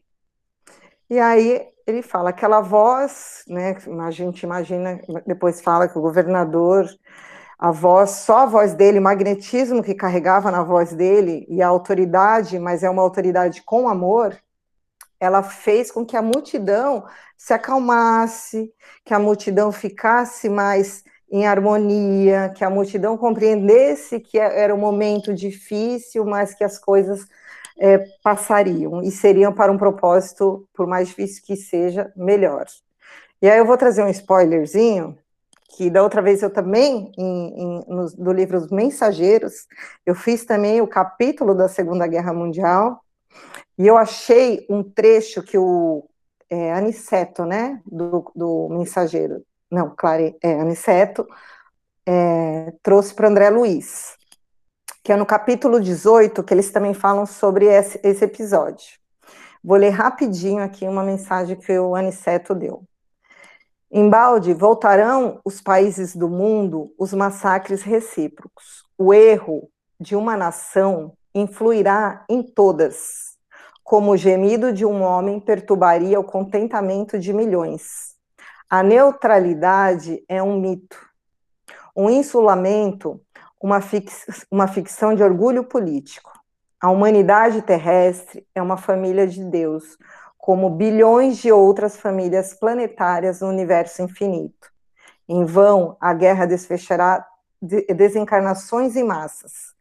[1.08, 3.74] E aí ele fala aquela voz, né?
[4.06, 6.86] A gente imagina, depois fala que o governador,
[7.58, 11.68] a voz, só a voz dele, o magnetismo que carregava na voz dele e a
[11.68, 14.38] autoridade, mas é uma autoridade com amor,
[15.20, 17.04] ela fez com que a multidão
[17.36, 18.72] se acalmasse,
[19.04, 25.34] que a multidão ficasse mais em harmonia, que a multidão compreendesse que era um momento
[25.34, 27.26] difícil, mas que as coisas
[27.78, 32.66] é, passariam e seriam para um propósito, por mais difícil que seja, melhor.
[33.40, 35.16] E aí eu vou trazer um spoilerzinho,
[35.76, 39.66] que da outra vez eu também, em, em, no, no livro Os Mensageiros,
[40.04, 43.00] eu fiz também o capítulo da Segunda Guerra Mundial,
[43.78, 46.08] e eu achei um trecho que o
[46.50, 51.26] é, Aniceto, né, do, do mensageiro, não, Clare, é, Aniceto,
[52.06, 54.16] é, trouxe para André Luiz,
[55.04, 58.98] que é no capítulo 18, que eles também falam sobre esse, esse episódio.
[59.62, 62.82] Vou ler rapidinho aqui uma mensagem que o Aniceto deu.
[63.90, 68.84] Embalde voltarão os países do mundo os massacres recíprocos.
[68.98, 73.37] O erro de uma nação influirá em todas,
[73.88, 78.14] como o gemido de um homem perturbaria o contentamento de milhões.
[78.68, 80.98] A neutralidade é um mito,
[81.96, 83.18] um insulamento,
[83.58, 86.30] uma, fix, uma ficção de orgulho político.
[86.78, 89.96] A humanidade terrestre é uma família de Deus,
[90.36, 94.70] como bilhões de outras famílias planetárias no universo infinito.
[95.26, 97.26] Em vão, a guerra desfechará
[97.62, 99.77] desencarnações em massas.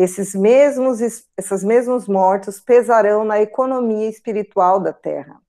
[0.00, 5.40] Esses mesmos, esses mesmos mortos pesarão na economia espiritual da Terra.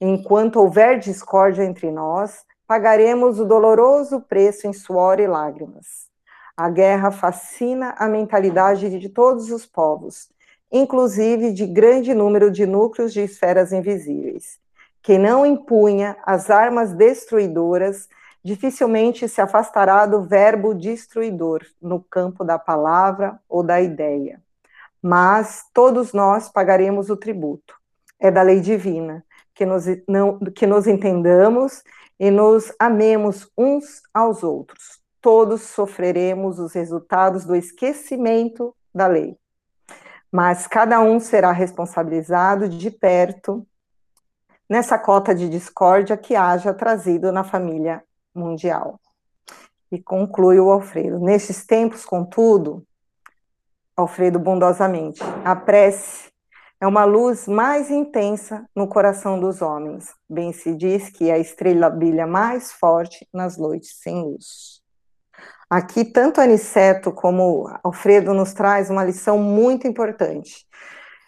[0.00, 6.08] Enquanto houver discórdia entre nós, pagaremos o doloroso preço em suor e lágrimas.
[6.56, 10.28] A guerra fascina a mentalidade de todos os povos,
[10.72, 14.58] inclusive de grande número de núcleos de esferas invisíveis.
[15.04, 18.08] Quem não empunha as armas destruidoras
[18.44, 24.42] dificilmente se afastará do verbo destruidor no campo da palavra ou da ideia.
[25.02, 27.74] Mas todos nós pagaremos o tributo.
[28.18, 31.82] É da lei divina que nos, não, que nos entendamos
[32.18, 35.00] e nos amemos uns aos outros.
[35.20, 39.38] Todos sofreremos os resultados do esquecimento da lei
[40.34, 43.64] mas cada um será responsabilizado de perto
[44.68, 48.02] nessa cota de discórdia que haja trazido na família
[48.34, 49.00] mundial.
[49.90, 51.18] E conclui o Alfredo.
[51.20, 52.84] Nestes tempos, contudo,
[53.96, 56.32] Alfredo bondosamente, a prece
[56.80, 60.12] é uma luz mais intensa no coração dos homens.
[60.28, 64.82] Bem se diz que a estrela brilha mais forte nas noites sem luz.
[65.70, 70.66] Aqui, tanto Aniceto como Alfredo nos traz uma lição muito importante.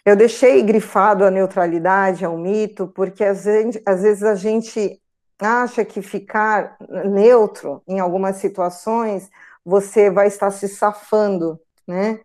[0.05, 5.01] Eu deixei grifado a neutralidade ao mito, porque às vezes, às vezes a gente
[5.39, 9.29] acha que ficar neutro em algumas situações
[9.63, 12.21] você vai estar se safando, né?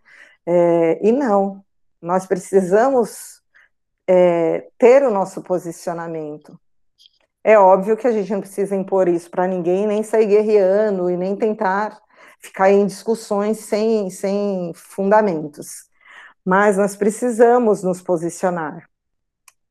[0.46, 1.64] É, e não,
[2.00, 3.42] nós precisamos
[4.06, 6.58] é, ter o nosso posicionamento.
[7.44, 11.16] É óbvio que a gente não precisa impor isso para ninguém, nem sair guerreando e
[11.16, 12.00] nem tentar
[12.38, 15.88] ficar em discussões sem, sem fundamentos.
[16.44, 18.88] Mas nós precisamos nos posicionar.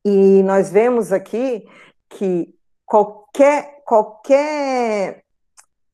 [0.03, 1.65] E nós vemos aqui
[2.09, 2.53] que
[2.85, 3.20] qualquer,
[3.85, 5.23] qualquer,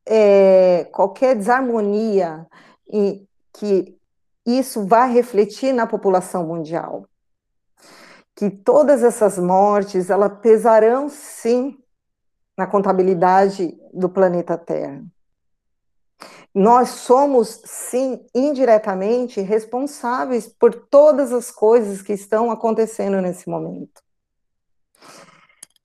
[0.05, 2.47] é, qualquer desarmonia
[2.91, 3.97] e que
[4.45, 7.07] isso vai refletir na população mundial.
[8.35, 11.77] Que todas essas mortes, elas pesarão sim
[12.57, 15.03] na contabilidade do planeta Terra
[16.57, 24.01] nós somos, sim, indiretamente responsáveis por todas as coisas que estão acontecendo nesse momento.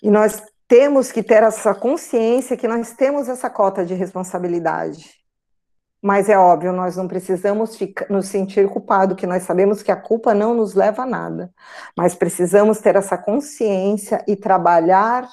[0.03, 5.11] E nós temos que ter essa consciência que nós temos essa cota de responsabilidade.
[6.01, 9.97] Mas é óbvio, nós não precisamos ficar, nos sentir culpado, que nós sabemos que a
[9.97, 11.53] culpa não nos leva a nada.
[11.95, 15.29] Mas precisamos ter essa consciência e trabalhar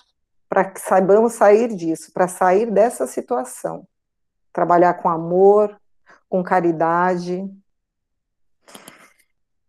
[0.50, 3.88] para que saibamos sair disso, para sair dessa situação
[4.52, 5.80] trabalhar com amor,
[6.28, 7.50] com caridade.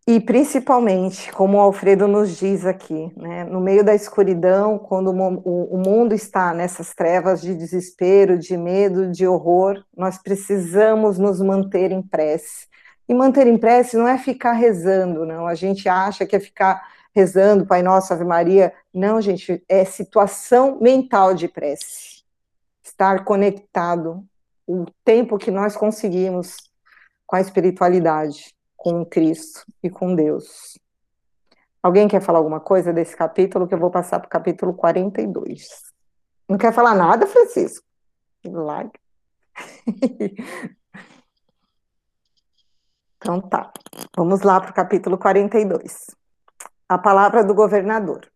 [0.07, 5.77] E principalmente, como o Alfredo nos diz aqui, né, no meio da escuridão, quando o,
[5.77, 12.01] mundo está nessas trevas de desespero, de medo, de horror, nós precisamos nos manter em
[12.01, 12.67] prece.
[13.07, 15.45] E manter em prece não é ficar rezando, não.
[15.45, 16.81] A gente acha que é ficar
[17.13, 18.73] rezando, Pai Nosso, Ave Maria.
[18.91, 22.23] Não, gente, é situação mental de prece.
[22.83, 24.25] Estar conectado
[24.65, 26.55] o tempo que nós conseguimos
[27.27, 30.75] com a espiritualidade, com Cristo e com Deus.
[31.83, 35.67] Alguém quer falar alguma coisa desse capítulo que eu vou passar para o capítulo 42?
[36.49, 37.85] Não quer falar nada, Francisco?
[38.43, 38.99] Like.
[43.17, 43.71] então tá,
[44.17, 46.07] vamos lá para o capítulo 42.
[46.89, 48.27] A palavra do governador.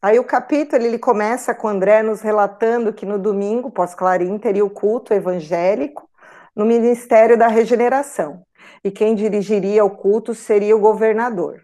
[0.00, 4.70] Aí o capítulo ele começa com André nos relatando que no domingo, pós-clarim, teria o
[4.70, 6.08] culto evangélico
[6.54, 8.46] no Ministério da Regeneração,
[8.82, 11.62] e quem dirigiria o culto seria o governador.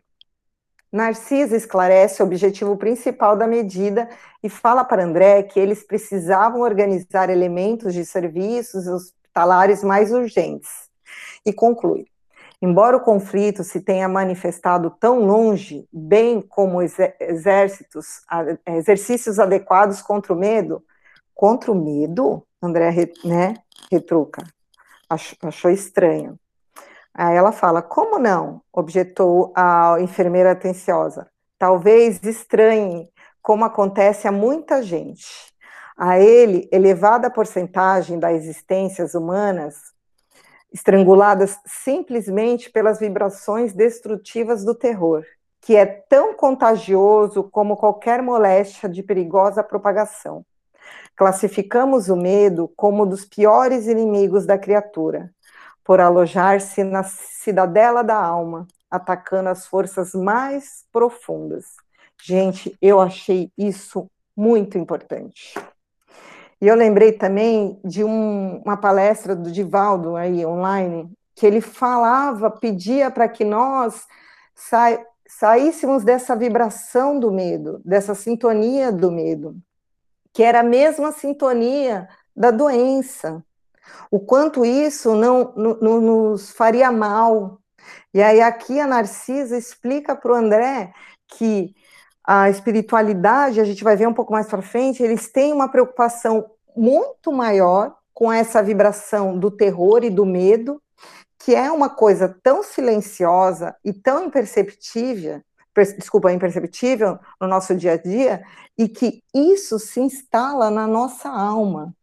[0.93, 4.09] Narcisa esclarece o objetivo principal da medida
[4.43, 10.71] e fala para André que eles precisavam organizar elementos de serviços hospitalares mais urgentes.
[11.45, 12.07] E conclui:
[12.63, 18.23] Embora o conflito se tenha manifestado tão longe, bem como exércitos,
[18.67, 20.83] exercícios adequados contra o medo,
[21.35, 22.91] contra o medo, André
[23.25, 23.55] né,
[23.91, 24.43] retruca,
[25.11, 26.39] achou, achou estranho.
[27.15, 28.61] Aí ela fala: Como não?
[28.73, 31.29] objetou a enfermeira atenciosa.
[31.59, 33.09] Talvez estranhe
[33.41, 35.55] como acontece a muita gente.
[35.97, 39.95] A ele, elevada porcentagem das existências humanas
[40.73, 45.25] estranguladas simplesmente pelas vibrações destrutivas do terror,
[45.61, 50.45] que é tão contagioso como qualquer moléstia de perigosa propagação.
[51.15, 55.33] Classificamos o medo como um dos piores inimigos da criatura,
[55.85, 61.67] por alojar-se na cidadela da alma, atacando as forças mais profundas.
[62.23, 65.55] Gente, eu achei isso muito importante.
[66.61, 72.51] E eu lembrei também de um, uma palestra do Divaldo aí online, que ele falava,
[72.51, 74.07] pedia para que nós
[74.55, 79.57] sa saíssemos dessa vibração do medo, dessa sintonia do medo,
[80.33, 83.45] que era a mesma sintonia da doença.
[84.11, 87.59] O quanto isso não, nos faria mal.
[88.13, 90.93] E aí aqui a Narcisa explica para o André
[91.27, 91.75] que
[92.27, 96.51] a espiritualidade, a gente vai ver um pouco mais para frente, eles têm uma preocupação
[96.75, 100.81] muito maior com essa vibração do terror e do medo,
[101.39, 105.43] que é uma coisa tão silenciosa e tão imperceptível,
[105.99, 108.43] desculpa, imperceptível no nosso dia a dia,
[108.79, 111.95] e que isso se instala na nossa alma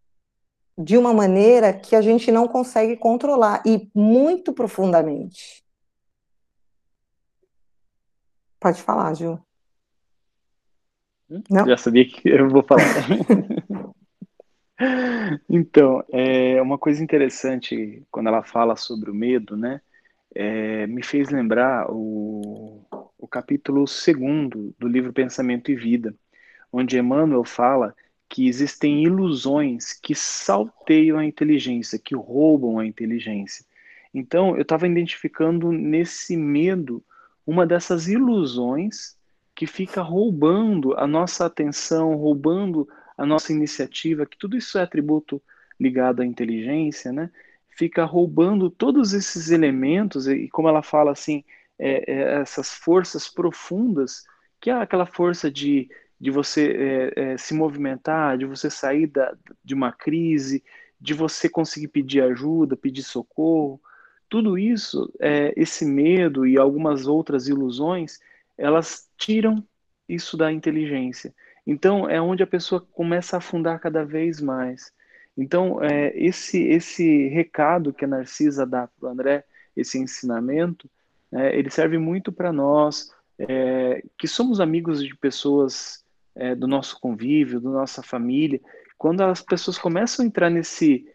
[0.84, 5.64] de uma maneira que a gente não consegue controlar e muito profundamente.
[8.60, 9.40] Pode falar, Gil.
[11.30, 11.42] Hum?
[11.50, 11.66] Não?
[11.66, 12.84] Já sabia que eu vou falar.
[15.48, 19.80] Então, é uma coisa interessante quando ela fala sobre o medo, né?
[20.34, 22.84] É, me fez lembrar o,
[23.16, 26.16] o capítulo segundo do livro Pensamento e Vida,
[26.72, 27.96] onde Emmanuel fala
[28.32, 33.66] que existem ilusões que salteiam a inteligência, que roubam a inteligência.
[34.14, 37.04] Então, eu estava identificando nesse medo
[37.46, 39.18] uma dessas ilusões
[39.54, 45.42] que fica roubando a nossa atenção, roubando a nossa iniciativa, que tudo isso é atributo
[45.78, 47.30] ligado à inteligência, né?
[47.68, 51.44] Fica roubando todos esses elementos, e como ela fala assim,
[51.78, 54.24] é, é, essas forças profundas,
[54.62, 55.90] que é aquela força de,
[56.22, 60.64] de você é, é, se movimentar, de você sair da, de uma crise,
[61.00, 63.82] de você conseguir pedir ajuda, pedir socorro,
[64.30, 68.20] tudo isso, é, esse medo e algumas outras ilusões,
[68.56, 69.66] elas tiram
[70.08, 71.34] isso da inteligência.
[71.66, 74.94] Então, é onde a pessoa começa a afundar cada vez mais.
[75.36, 79.44] Então, é, esse, esse recado que a Narcisa dá para o André,
[79.76, 80.88] esse ensinamento,
[81.32, 83.10] é, ele serve muito para nós,
[83.40, 86.01] é, que somos amigos de pessoas
[86.36, 88.60] é, do nosso convívio, da nossa família.
[88.98, 91.06] Quando as pessoas começam a entrar nesse,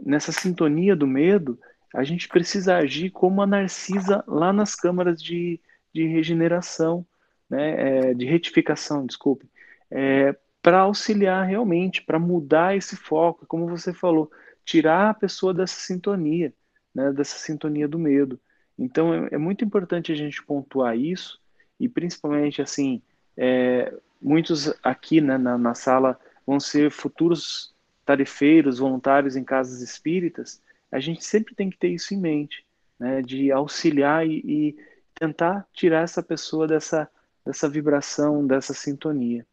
[0.00, 1.58] nessa sintonia do medo,
[1.94, 5.60] a gente precisa agir como a Narcisa lá nas câmaras de,
[5.92, 7.06] de regeneração,
[7.48, 9.48] né, é, de retificação, desculpe
[9.94, 14.30] é, para auxiliar realmente, para mudar esse foco, como você falou,
[14.64, 16.52] tirar a pessoa dessa sintonia,
[16.92, 18.40] né, dessa sintonia do medo.
[18.76, 21.40] Então é, é muito importante a gente pontuar isso
[21.78, 23.00] e principalmente assim,
[23.36, 23.94] é,
[24.24, 30.60] muitos aqui né, na, na sala vão ser futuros tarefeiros, voluntários em casas espíritas.
[30.90, 32.66] A gente sempre tem que ter isso em mente,
[32.98, 34.76] né, de auxiliar e, e
[35.14, 37.08] tentar tirar essa pessoa dessa
[37.44, 39.46] dessa vibração, dessa sintonia.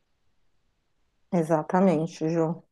[1.32, 2.64] Exatamente, Ju.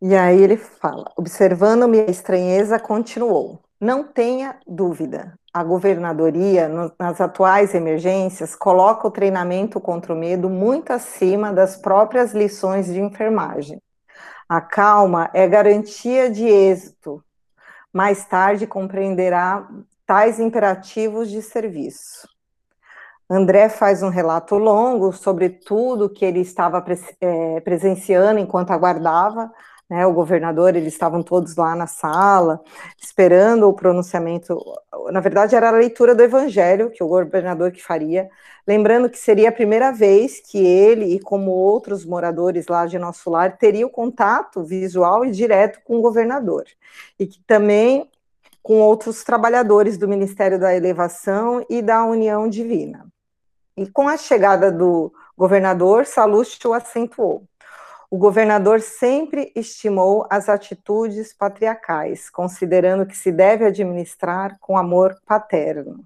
[0.00, 3.62] E aí ele fala: observando-me a estranheza, continuou.
[3.82, 10.48] Não tenha dúvida, a governadoria, no, nas atuais emergências, coloca o treinamento contra o medo
[10.48, 13.82] muito acima das próprias lições de enfermagem.
[14.48, 17.24] A calma é garantia de êxito.
[17.92, 19.68] Mais tarde compreenderá
[20.06, 22.28] tais imperativos de serviço.
[23.28, 26.84] André faz um relato longo sobre tudo que ele estava
[27.20, 29.50] é, presenciando enquanto aguardava
[29.88, 32.60] né, o governador, eles estavam todos lá na sala,
[32.98, 34.58] esperando o pronunciamento.
[35.10, 38.30] Na verdade, era a leitura do evangelho que o governador que faria,
[38.66, 43.28] lembrando que seria a primeira vez que ele, e como outros moradores lá de nosso
[43.28, 46.64] lar, teriam contato visual e direto com o governador,
[47.18, 48.08] e que também
[48.62, 53.06] com outros trabalhadores do Ministério da Elevação e da União Divina.
[53.76, 57.44] E com a chegada do governador, Salustio acentuou.
[58.12, 66.04] O governador sempre estimou as atitudes patriarcais, considerando que se deve administrar com amor paterno.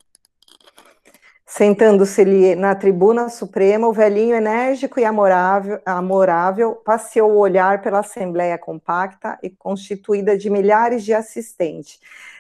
[1.45, 8.57] Sentando-se-lhe na tribuna suprema, o velhinho enérgico e amorável, amorável passeou o olhar pela assembleia
[8.57, 11.99] compacta e constituída de milhares de assistentes.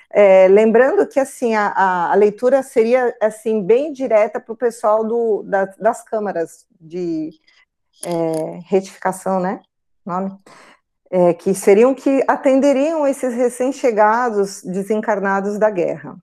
[0.08, 5.42] É, lembrando que assim a, a, leitura seria assim bem direta para o pessoal do,
[5.42, 7.32] da, das câmaras de
[8.04, 9.60] é, retificação, né?
[10.04, 10.36] Nome?
[11.10, 16.16] É, que seriam que atenderiam esses recém-chegados desencarnados da guerra.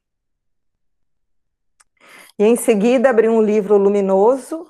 [2.38, 4.68] E em seguida abri um livro luminoso,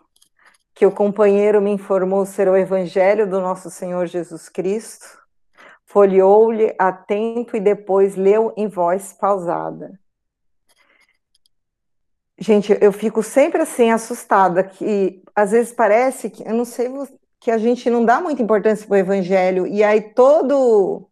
[0.75, 5.05] que o companheiro me informou ser o Evangelho do nosso Senhor Jesus Cristo.
[5.85, 9.99] Folheou-lhe atento e depois leu em voz pausada.
[12.37, 16.89] Gente, eu fico sempre assim assustada, que às vezes parece que, eu não sei,
[17.39, 21.07] que a gente não dá muita importância para o Evangelho, e aí todo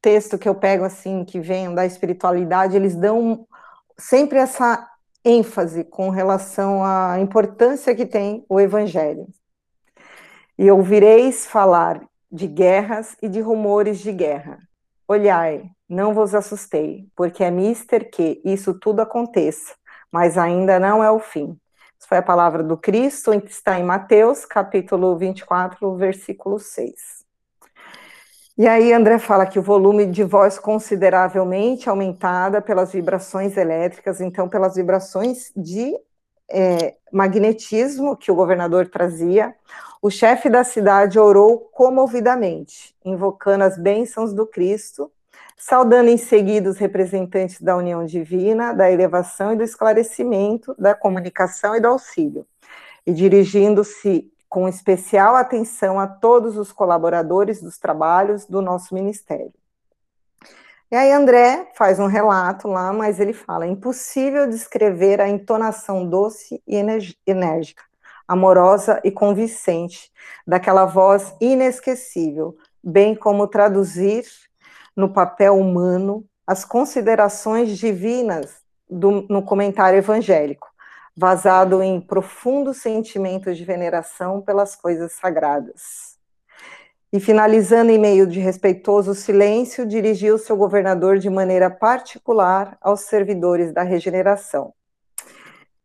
[0.00, 3.46] texto que eu pego assim, que vem da espiritualidade, eles dão
[3.98, 4.88] sempre essa
[5.24, 9.26] ênfase com relação à importância que tem o Evangelho.
[10.58, 12.00] E ouvireis falar
[12.30, 14.58] de guerras e de rumores de guerra.
[15.06, 19.74] Olhai, não vos assustei, porque é mister que isso tudo aconteça,
[20.12, 21.58] mas ainda não é o fim.
[21.98, 27.20] Isso foi a palavra do Cristo, que está em Mateus, capítulo 24, versículo 6.
[28.56, 34.48] E aí André fala que o volume de voz consideravelmente aumentada pelas vibrações elétricas, então
[34.48, 35.94] pelas vibrações de
[36.50, 39.54] é, magnetismo que o governador trazia,
[40.02, 45.10] o chefe da cidade orou comovidamente, invocando as bênçãos do Cristo,
[45.60, 51.76] saudando em seguida os representantes da união divina, da elevação e do esclarecimento, da comunicação
[51.76, 52.46] e do auxílio,
[53.06, 59.52] e dirigindo-se com especial atenção a todos os colaboradores dos trabalhos do nosso ministério.
[60.90, 66.08] E aí André faz um relato lá, mas ele fala: é impossível descrever a entonação
[66.08, 66.82] doce e
[67.26, 67.84] enérgica,
[68.26, 70.10] amorosa e convincente
[70.46, 74.24] daquela voz inesquecível, bem como traduzir
[75.00, 80.70] no papel humano as considerações divinas do, no comentário evangélico
[81.16, 86.18] vazado em profundo sentimento de veneração pelas coisas sagradas.
[87.12, 93.72] E finalizando em meio de respeitoso silêncio, dirigiu seu governador de maneira particular aos servidores
[93.72, 94.72] da regeneração,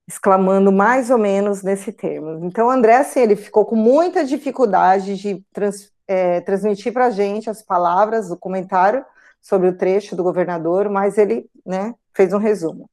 [0.08, 2.45] exclamando mais ou menos nesse termo.
[2.45, 7.49] Então, André, assim, ele ficou com muita dificuldade de trans, é, transmitir para a gente
[7.49, 9.03] as palavras, o comentário
[9.41, 12.89] sobre o trecho do governador, mas ele né, fez um resumo.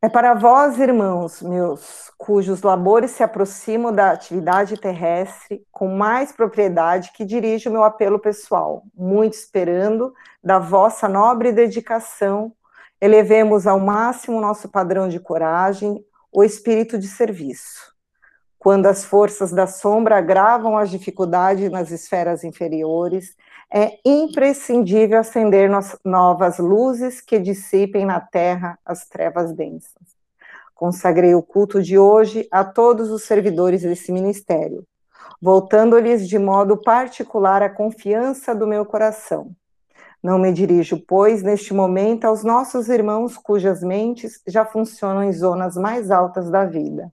[0.00, 7.10] É para vós, irmãos meus, cujos labores se aproximam da atividade terrestre com mais propriedade,
[7.12, 12.52] que dirijo o meu apelo pessoal, muito esperando da vossa nobre dedicação,
[13.00, 17.96] elevemos ao máximo nosso padrão de coragem, o espírito de serviço.
[18.58, 23.36] Quando as forças da sombra agravam as dificuldades nas esferas inferiores,
[23.72, 25.70] é imprescindível acender
[26.04, 30.18] novas luzes que dissipem na terra as trevas densas.
[30.74, 34.84] Consagrei o culto de hoje a todos os servidores desse ministério,
[35.40, 39.54] voltando-lhes de modo particular a confiança do meu coração.
[40.22, 45.76] Não me dirijo, pois, neste momento aos nossos irmãos cujas mentes já funcionam em zonas
[45.76, 47.12] mais altas da vida,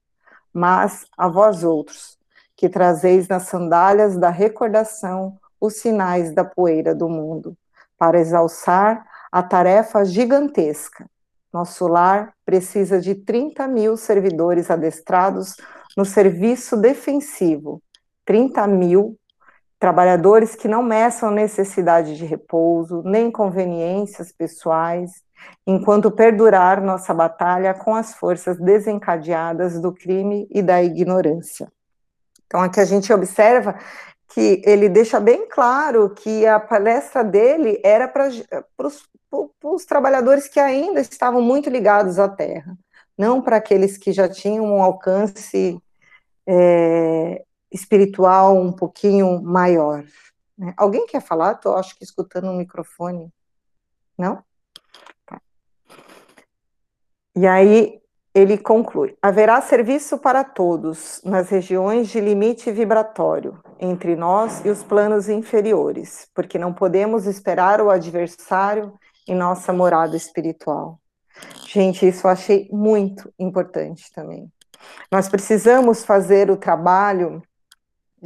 [0.51, 2.17] mas a vós outros,
[2.55, 7.55] que trazeis nas sandálias da recordação os sinais da poeira do mundo,
[7.97, 11.07] para exalçar a tarefa gigantesca.
[11.53, 15.55] Nosso lar precisa de 30 mil servidores adestrados
[15.95, 17.81] no serviço defensivo,
[18.25, 19.17] 30 mil
[19.79, 25.11] trabalhadores que não meçam necessidade de repouso, nem conveniências pessoais,
[25.67, 31.71] enquanto perdurar nossa batalha com as forças desencadeadas do crime e da ignorância.
[32.45, 33.77] Então, aqui a gente observa
[34.29, 38.29] que ele deixa bem claro que a palestra dele era para
[39.63, 42.77] os trabalhadores que ainda estavam muito ligados à terra,
[43.17, 45.79] não para aqueles que já tinham um alcance
[46.47, 47.44] é,
[47.75, 50.03] espiritual um pouquinho maior.
[50.57, 50.73] Né?
[50.77, 51.53] Alguém quer falar?
[51.53, 53.31] Estou, acho que, escutando o microfone.
[54.17, 54.43] Não?
[55.25, 55.41] Tá.
[57.35, 58.01] E aí,
[58.33, 64.81] ele conclui: haverá serviço para todos nas regiões de limite vibratório entre nós e os
[64.81, 68.93] planos inferiores, porque não podemos esperar o adversário
[69.27, 70.99] em nossa morada espiritual.
[71.67, 74.49] Gente, isso eu achei muito importante também.
[75.11, 77.41] Nós precisamos fazer o trabalho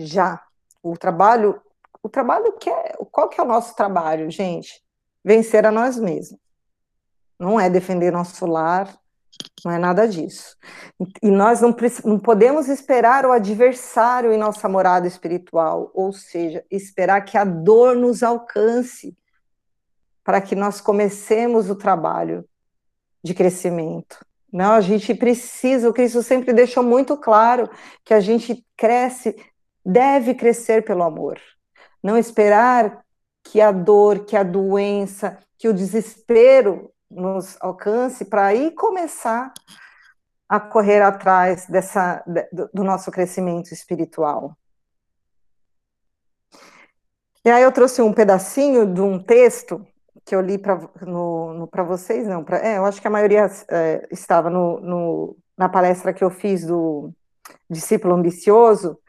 [0.05, 0.41] já.
[0.81, 1.61] O trabalho,
[2.01, 4.83] o trabalho que é, qual que é o nosso trabalho, gente?
[5.23, 6.39] Vencer a nós mesmos.
[7.37, 8.93] Não é defender nosso lar,
[9.63, 10.57] não é nada disso.
[11.21, 11.75] E nós não,
[12.05, 17.95] não, podemos esperar o adversário em nossa morada espiritual, ou seja, esperar que a dor
[17.95, 19.17] nos alcance
[20.23, 22.45] para que nós comecemos o trabalho
[23.23, 24.23] de crescimento.
[24.51, 27.69] Não, a gente precisa, o Cristo sempre deixou muito claro
[28.03, 29.35] que a gente cresce,
[29.89, 31.39] deve crescer pelo amor.
[32.01, 33.03] Não esperar
[33.43, 39.51] que a dor, que a doença, que o desespero nos alcance para aí começar
[40.47, 42.23] a correr atrás dessa,
[42.73, 44.55] do nosso crescimento espiritual.
[47.43, 49.85] E aí eu trouxe um pedacinho de um texto
[50.25, 54.49] que eu li para vocês, não, pra, é, eu acho que a maioria é, estava
[54.49, 57.11] no, no, na palestra que eu fiz do
[57.69, 58.99] discípulo ambicioso,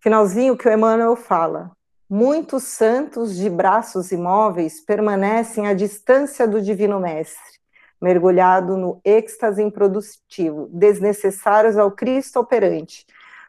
[0.00, 1.72] finalzinho que o Emmanuel fala,
[2.08, 7.60] muitos santos de braços imóveis permanecem à distância do Divino Mestre,
[8.00, 13.06] mergulhado no êxtase improdutivo, desnecessários ao Cristo operante,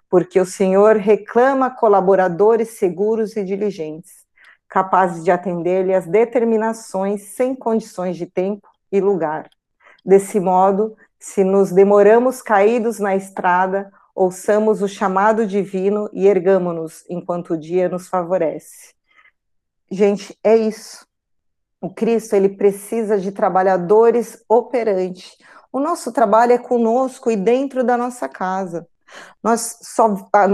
[0.10, 4.26] porque o Senhor reclama colaboradores seguros e diligentes,
[4.68, 9.50] capazes de atender-lhe as determinações sem condições de tempo e lugar.
[10.04, 17.54] Desse modo, se nos demoramos caídos na estrada, ouçamos o chamado divino e ergamo-nos enquanto
[17.54, 18.94] o dia nos favorece.
[19.90, 21.06] Gente, é isso.
[21.82, 25.36] O Cristo, ele precisa de trabalhadores operantes.
[25.72, 28.88] O nosso trabalho é conosco e dentro da nossa casa.
[29.44, 30.08] Nós só,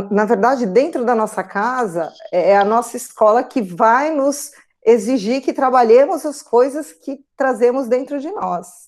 [0.09, 4.51] na verdade, dentro da nossa casa é a nossa escola que vai nos
[4.83, 8.86] exigir que trabalhemos as coisas que trazemos dentro de nós.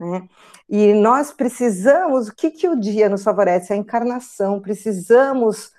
[0.00, 0.26] Né?
[0.66, 3.72] E nós precisamos, o que, que o dia nos favorece?
[3.72, 5.72] A encarnação, precisamos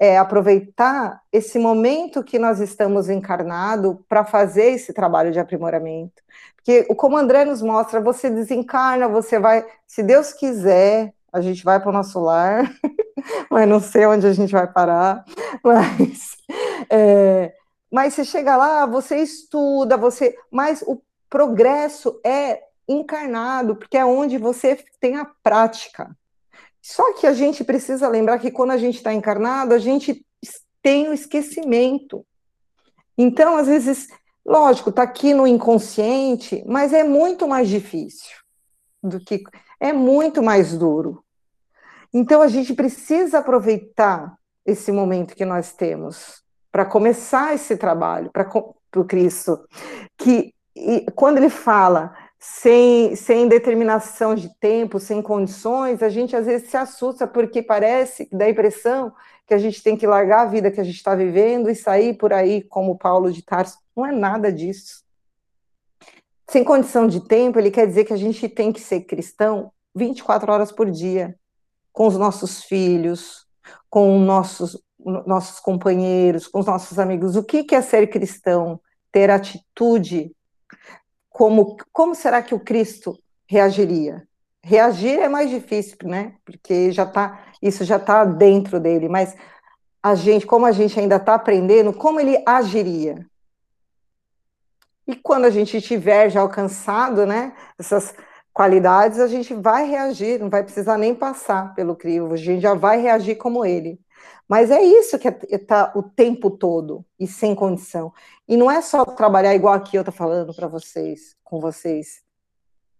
[0.00, 6.22] é, aproveitar esse momento que nós estamos encarnado para fazer esse trabalho de aprimoramento.
[6.56, 11.78] Porque, como André nos mostra, você desencarna, você vai, se Deus quiser, a gente vai
[11.78, 12.68] para o nosso lar,
[13.48, 15.24] mas não sei onde a gente vai parar,
[15.62, 16.36] mas,
[16.90, 17.54] é,
[17.92, 21.00] mas você chega lá, você estuda, você, mas o
[21.30, 26.16] progresso é encarnado, porque é onde você tem a prática.
[26.80, 30.24] Só que a gente precisa lembrar que quando a gente está encarnado, a gente
[30.80, 32.24] tem o esquecimento.
[33.16, 34.08] Então, às vezes,
[34.46, 38.36] lógico, está aqui no inconsciente, mas é muito mais difícil
[39.02, 39.42] do que
[39.80, 41.22] é muito mais duro.
[42.12, 48.48] Então, a gente precisa aproveitar esse momento que nós temos para começar esse trabalho para
[48.96, 49.66] o Cristo,
[50.16, 50.54] que
[51.14, 56.76] quando ele fala sem, sem determinação de tempo, sem condições, a gente às vezes se
[56.76, 59.12] assusta porque parece, dá a impressão
[59.46, 62.14] que a gente tem que largar a vida que a gente está vivendo e sair
[62.14, 63.78] por aí como Paulo de Tarso.
[63.96, 65.02] Não é nada disso.
[66.48, 70.52] Sem condição de tempo, ele quer dizer que a gente tem que ser cristão 24
[70.52, 71.36] horas por dia,
[71.92, 73.46] com os nossos filhos,
[73.90, 74.80] com nossos,
[75.26, 77.34] nossos companheiros, com os nossos amigos.
[77.34, 78.80] O que é ser cristão?
[79.10, 80.30] Ter atitude
[81.38, 83.16] como, como será que o Cristo
[83.46, 84.26] reagiria?
[84.60, 86.34] Reagir é mais difícil, né?
[86.44, 89.36] Porque já tá, isso já está dentro dele, mas
[90.02, 93.24] a gente, como a gente ainda está aprendendo, como ele agiria?
[95.06, 98.12] E quando a gente tiver já alcançado, né, essas
[98.52, 102.74] qualidades, a gente vai reagir, não vai precisar nem passar pelo crivo, a gente já
[102.74, 104.00] vai reagir como ele.
[104.48, 108.12] Mas é isso que está é, o tempo todo e sem condição.
[108.48, 112.22] E não é só trabalhar igual aqui eu estou falando para vocês, com vocês.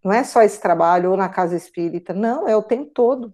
[0.03, 3.33] Não é só esse trabalho ou na casa espírita, não, é o tempo todo.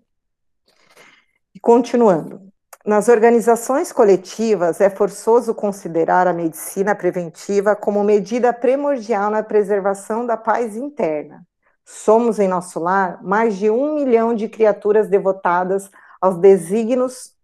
[1.53, 2.41] E continuando.
[2.85, 10.37] Nas organizações coletivas, é forçoso considerar a medicina preventiva como medida primordial na preservação da
[10.37, 11.43] paz interna.
[11.83, 15.89] Somos, em nosso lar, mais de um milhão de criaturas devotadas
[16.21, 17.34] aos desígnios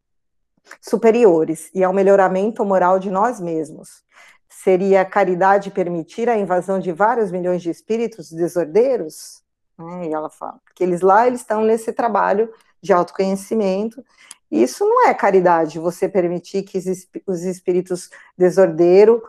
[0.81, 4.03] superiores e ao melhoramento moral de nós mesmos.
[4.49, 9.41] Seria caridade permitir a invasão de vários milhões de espíritos desordeiros?
[9.79, 12.51] É, e ela fala, porque eles lá eles estão nesse trabalho
[12.81, 14.03] de autoconhecimento.
[14.51, 16.77] Isso não é caridade, você permitir que
[17.25, 19.21] os espíritos desordeiros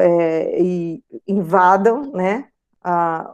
[0.00, 0.56] é,
[1.26, 2.48] invadam né,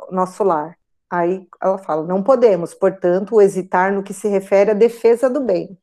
[0.09, 0.77] o nosso lar.
[1.09, 5.79] Aí ela fala: não podemos, portanto, hesitar no que se refere à defesa do bem.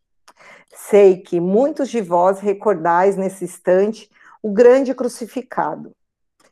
[0.77, 4.09] Sei que muitos de vós recordais nesse instante
[4.43, 5.91] o grande crucificado.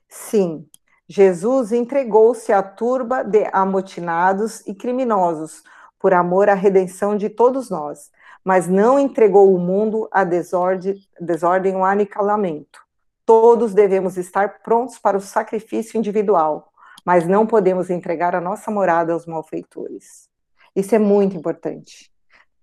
[0.08, 0.66] Sim,
[1.08, 5.62] Jesus entregou-se à turba de amotinados e criminosos
[6.00, 8.12] por amor à redenção de todos nós.
[8.44, 12.82] mas não entregou o mundo à desordem, desordem ou aniquilamento.
[13.26, 16.72] Todos devemos estar prontos para o sacrifício individual,
[17.06, 20.30] mas não podemos entregar a nossa morada aos malfeitores.
[20.76, 22.13] Isso é muito importante.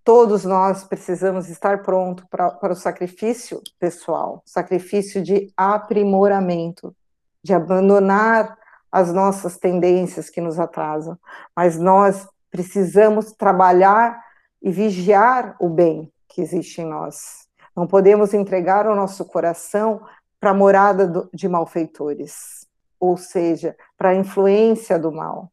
[0.02, 6.94] Todos nós precisamos estar prontos para, o sacrifício pessoal, sacrifício de aprimoramento,
[7.42, 8.56] de abandonar
[8.90, 11.18] as nossas tendências que nos atrasam,
[11.54, 14.20] mas nós precisamos trabalhar
[14.60, 17.46] e vigiar o bem que existe em nós.
[17.76, 20.04] Não podemos entregar o nosso coração
[20.40, 22.66] para a morada de malfeitores,
[22.98, 25.52] ou seja, para a influência do mal.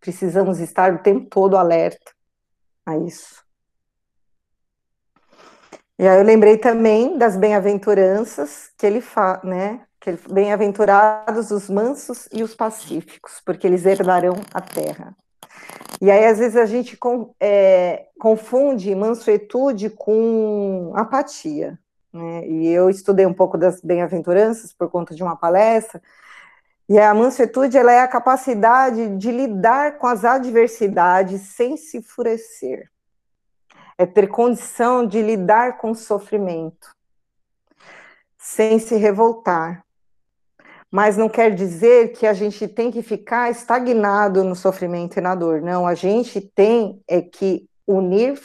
[0.00, 2.12] Precisamos estar o tempo todo alerta
[2.84, 3.45] a isso.
[5.98, 9.80] E aí eu lembrei também das bem-aventuranças que ele fala, né?
[10.30, 15.16] Bem-aventurados os mansos e os pacíficos, porque eles herdarão a terra.
[16.00, 21.78] E aí, às vezes, a gente com, é, confunde mansuetude com apatia.
[22.12, 22.46] Né?
[22.46, 26.00] E eu estudei um pouco das bem-aventuranças por conta de uma palestra,
[26.88, 32.88] e a mansuetude ela é a capacidade de lidar com as adversidades sem se enfurecer.
[33.98, 36.94] É ter condição de lidar com o sofrimento,
[38.38, 39.86] sem se revoltar
[40.90, 45.34] mas não quer dizer que a gente tem que ficar estagnado no sofrimento e na
[45.34, 45.60] dor.
[45.60, 48.40] Não, a gente tem é que unir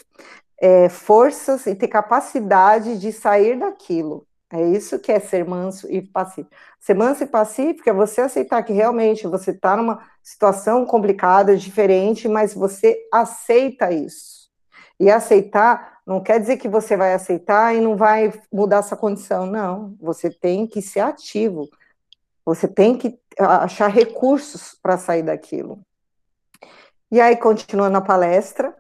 [0.60, 4.26] é, forças e ter capacidade de sair daquilo.
[4.52, 6.54] É isso que é ser manso e pacífico.
[6.78, 12.28] Ser manso e pacífico é você aceitar que realmente você está numa situação complicada, diferente,
[12.28, 14.41] mas você aceita isso.
[15.02, 19.46] E aceitar não quer dizer que você vai aceitar e não vai mudar essa condição.
[19.46, 21.68] Não, você tem que ser ativo
[22.46, 25.80] você tem que achar recursos para sair daquilo.
[27.12, 28.76] E aí, continuando a palestra,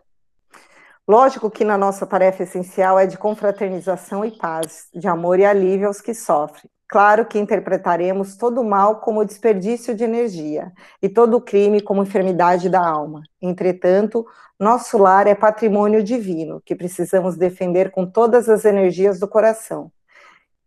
[1.07, 5.87] lógico que na nossa tarefa essencial é de confraternização e paz, de amor e alívio
[5.87, 6.69] aos que sofrem.
[6.91, 12.85] Claro que interpretaremos todo mal como desperdício de energia e todo crime como enfermidade da
[12.85, 13.23] alma.
[13.41, 14.27] Entretanto,
[14.59, 19.89] nosso lar é patrimônio divino que precisamos defender com todas as energias do coração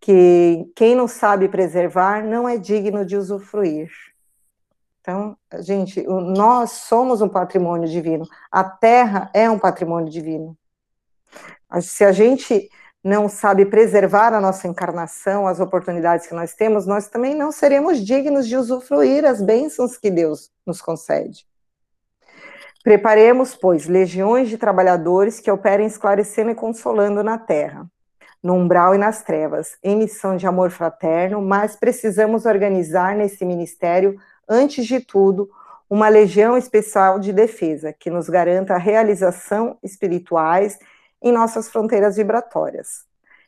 [0.00, 3.90] que quem não sabe preservar não é digno de usufruir.
[5.00, 8.26] Então, gente, nós somos um patrimônio divino.
[8.50, 10.56] A Terra é um patrimônio divino.
[11.82, 12.70] Se a gente
[13.04, 18.00] não sabe preservar a nossa encarnação, as oportunidades que nós temos, nós também não seremos
[18.04, 21.46] dignos de usufruir as bênçãos que Deus nos concede.
[22.82, 27.86] Preparemos, pois, legiões de trabalhadores que operem esclarecendo e consolando na terra
[28.44, 34.20] no umbral e nas trevas, em missão de amor fraterno, mas precisamos organizar nesse ministério,
[34.46, 35.48] antes de tudo,
[35.88, 40.78] uma legião especial de defesa que nos garanta a realização espirituais
[41.22, 43.04] em nossas fronteiras vibratórias.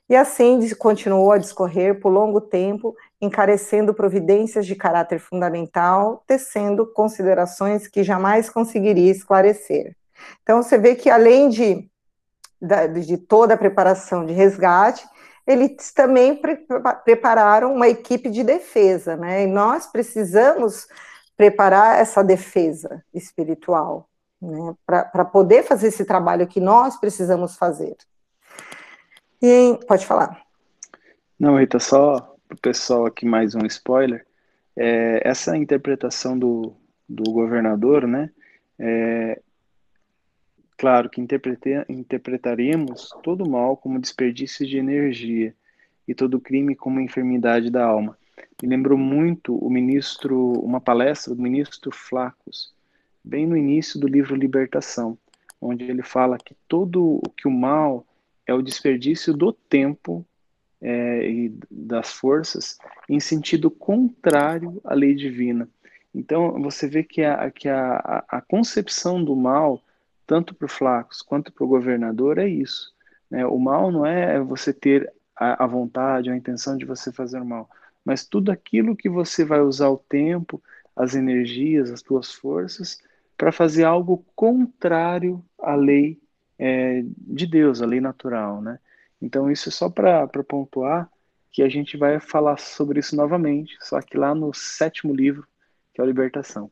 [0.08, 7.88] E assim continuou a discorrer por longo tempo, encarecendo providências de caráter fundamental, tecendo considerações
[7.88, 9.96] que jamais conseguiria esclarecer.
[10.42, 11.90] Então, você vê que além de
[13.04, 15.06] de toda a preparação de resgate,
[15.46, 16.58] eles também pre
[17.04, 19.44] prepararam uma equipe de defesa, né?
[19.44, 20.88] E nós precisamos
[21.36, 24.08] preparar essa defesa espiritual,
[24.40, 24.74] né?
[24.84, 27.96] Para poder fazer esse trabalho que nós precisamos fazer.
[29.42, 30.42] E, pode falar.
[31.38, 34.26] Não, Rita, só para o pessoal aqui mais um spoiler.
[34.76, 36.74] É, essa interpretação do,
[37.08, 38.30] do governador, né?
[38.78, 39.40] É,
[40.76, 41.22] Claro que
[41.88, 45.54] interpretaremos todo mal como desperdício de energia
[46.06, 48.16] e todo crime como enfermidade da alma.
[48.62, 52.74] Me lembrou muito o ministro, uma palestra do ministro Flacos,
[53.26, 55.18] bem no início do livro Libertação,
[55.60, 58.06] onde ele fala que todo o que o mal
[58.46, 60.24] é o desperdício do tempo
[60.80, 65.68] é, e das forças em sentido contrário à lei divina.
[66.14, 69.82] Então você vê que a, que a, a concepção do mal
[70.26, 72.92] tanto para o Flacos quanto para o governador, é isso.
[73.30, 73.46] Né?
[73.46, 77.70] O mal não é você ter a, a vontade, a intenção de você fazer mal,
[78.04, 80.62] mas tudo aquilo que você vai usar o tempo,
[80.94, 82.98] as energias, as suas forças,
[83.36, 86.18] para fazer algo contrário à lei
[86.58, 88.78] é, de Deus, a lei natural, né?
[89.20, 91.10] Então isso é só para pontuar
[91.50, 95.46] que a gente vai falar sobre isso novamente, só que lá no sétimo livro,
[95.94, 96.70] que é a Libertação.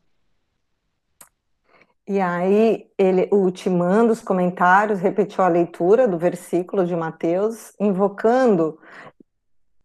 [2.07, 8.79] E aí, ele, ultimando os comentários, repetiu a leitura do versículo de Mateus, invocando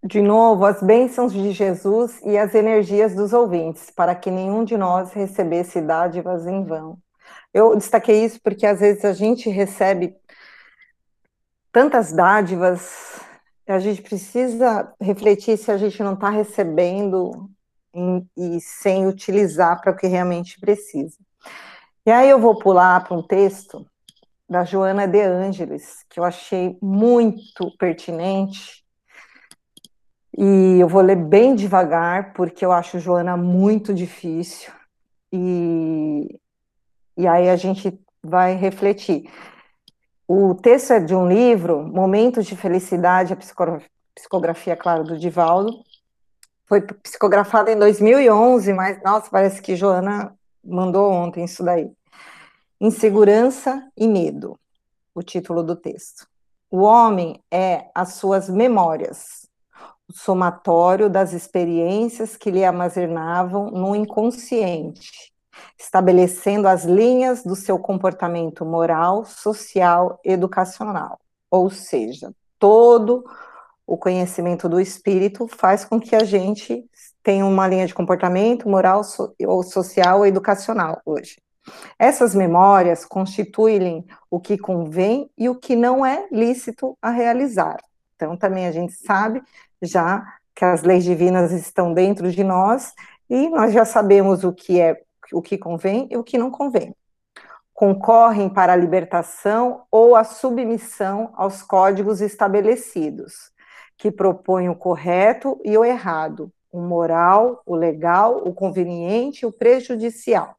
[0.04, 4.78] de novo as bênçãos de Jesus e as energias dos ouvintes, para que nenhum de
[4.78, 6.97] nós recebesse dádivas em vão.
[7.54, 10.16] Eu destaquei isso porque às vezes a gente recebe
[11.72, 13.20] tantas dádivas,
[13.68, 17.50] a gente precisa refletir se a gente não está recebendo
[17.93, 21.18] em, e sem utilizar para o que realmente precisa.
[22.06, 23.86] E aí eu vou pular para um texto
[24.50, 28.78] da Joana de Ângeles, que eu achei muito pertinente,
[30.41, 34.71] e eu vou ler bem devagar, porque eu acho Joana muito difícil,
[35.33, 36.39] e,
[37.17, 39.29] e aí a gente vai refletir.
[40.25, 43.81] O texto é de um livro, Momentos de Felicidade, a
[44.15, 45.73] psicografia, claro, do Divaldo.
[46.65, 50.33] Foi psicografado em 2011, mas, nossa, parece que Joana
[50.63, 51.91] mandou ontem isso daí.
[52.79, 54.57] Insegurança e Medo,
[55.13, 56.25] o título do texto.
[56.71, 59.49] O homem é as suas memórias,
[60.12, 65.30] somatório das experiências que lhe armazenavam no inconsciente
[65.78, 71.20] estabelecendo as linhas do seu comportamento moral, social, educacional.
[71.49, 73.24] Ou seja, todo
[73.88, 76.86] o conhecimento do espírito faz com que a gente
[77.24, 81.41] tenha uma linha de comportamento moral, so, ou social ou educacional hoje.
[81.97, 87.78] Essas memórias constituem o que convém e o que não é lícito a realizar.
[88.16, 89.41] Então, também a gente sabe
[89.82, 90.25] já
[90.55, 92.93] que as leis divinas estão dentro de nós
[93.30, 95.01] e nós já sabemos o que é
[95.32, 96.95] o que convém e o que não convém.
[97.73, 103.51] Concorrem para a libertação ou a submissão aos códigos estabelecidos,
[103.97, 109.51] que propõem o correto e o errado, o moral, o legal, o conveniente e o
[109.51, 110.55] prejudicial.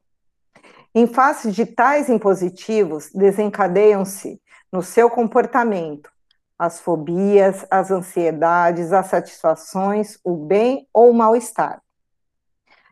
[0.94, 4.40] Em face de tais impositivos, desencadeiam-se
[4.72, 6.10] no seu comportamento
[6.61, 11.80] as fobias, as ansiedades, as satisfações, o bem ou o mal-estar.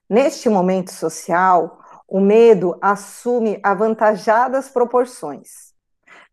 [0.08, 5.74] Neste momento social, o medo assume avantajadas proporções,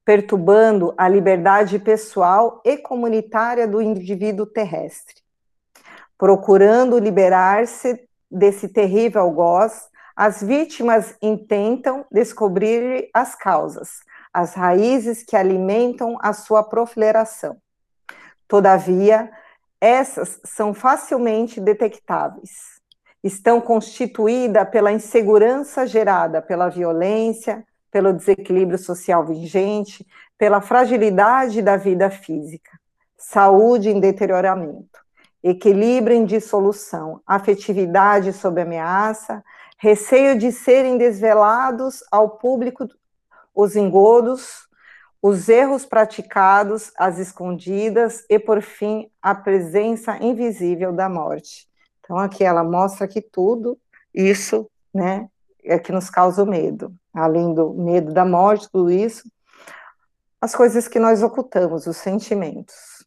[0.05, 5.15] perturbando a liberdade pessoal e comunitária do indivíduo terrestre.
[6.17, 13.99] Procurando liberar-se desse terrível algoz, as vítimas intentam descobrir as causas,
[14.36, 17.57] as raízes que alimentam a sua proliferação.
[18.47, 19.31] Todavia,
[19.79, 22.75] essas são facilmente detectáveis
[23.25, 30.05] estão constituídas pela insegurança gerada pela violência, pelo desequilíbrio social vigente,
[30.38, 32.69] pela fragilidade da vida física,
[33.17, 34.99] saúde em deterioramento,
[35.41, 39.43] equilíbrio em dissolução, afetividade sob ameaça,
[39.79, 42.88] receio de serem desvelados ao público
[43.55, 44.67] os engodos,
[45.21, 51.67] os erros praticados, as escondidas e, por fim, a presença invisível da morte.
[51.99, 53.79] Então, aqui ela mostra que tudo
[54.13, 55.27] isso, né,
[55.63, 56.93] é que nos causa o medo.
[57.13, 59.23] Além do medo da morte, tudo isso,
[60.39, 63.03] as coisas que nós ocultamos, os sentimentos.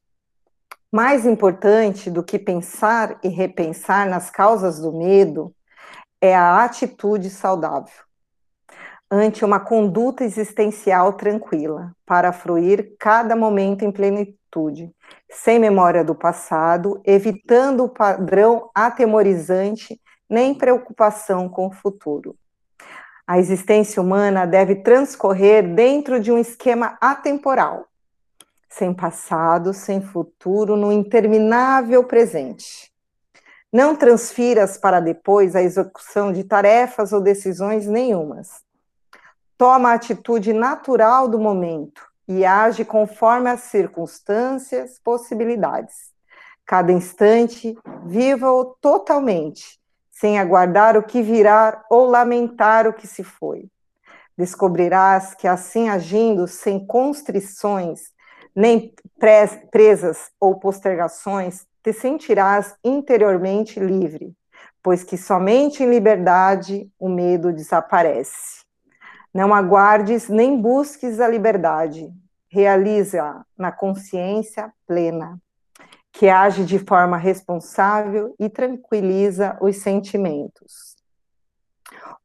[0.90, 5.54] Mais importante do que pensar e repensar nas causas do medo
[6.20, 8.07] é a atitude saudável
[9.10, 14.90] ante uma conduta existencial tranquila, para fruir cada momento em plenitude,
[15.30, 22.36] sem memória do passado, evitando o padrão atemorizante, nem preocupação com o futuro.
[23.26, 27.86] A existência humana deve transcorrer dentro de um esquema atemporal,
[28.68, 32.92] sem passado, sem futuro, no interminável presente.
[33.72, 38.66] Não transfiras para depois a execução de tarefas ou decisões nenhumas.
[39.58, 46.12] Toma a atitude natural do momento, e age conforme as circunstâncias, possibilidades.
[46.64, 49.80] Cada instante, viva-o totalmente,
[50.12, 53.68] sem aguardar o que virá ou lamentar o que se foi.
[54.36, 58.12] Descobrirás que assim agindo, sem constrições,
[58.54, 58.94] nem
[59.70, 64.36] presas ou postergações, te sentirás interiormente livre,
[64.80, 68.67] pois que somente em liberdade o medo desaparece.
[69.38, 72.12] Não aguardes nem busques a liberdade,
[72.50, 75.38] realiza na consciência plena,
[76.10, 80.96] que age de forma responsável e tranquiliza os sentimentos.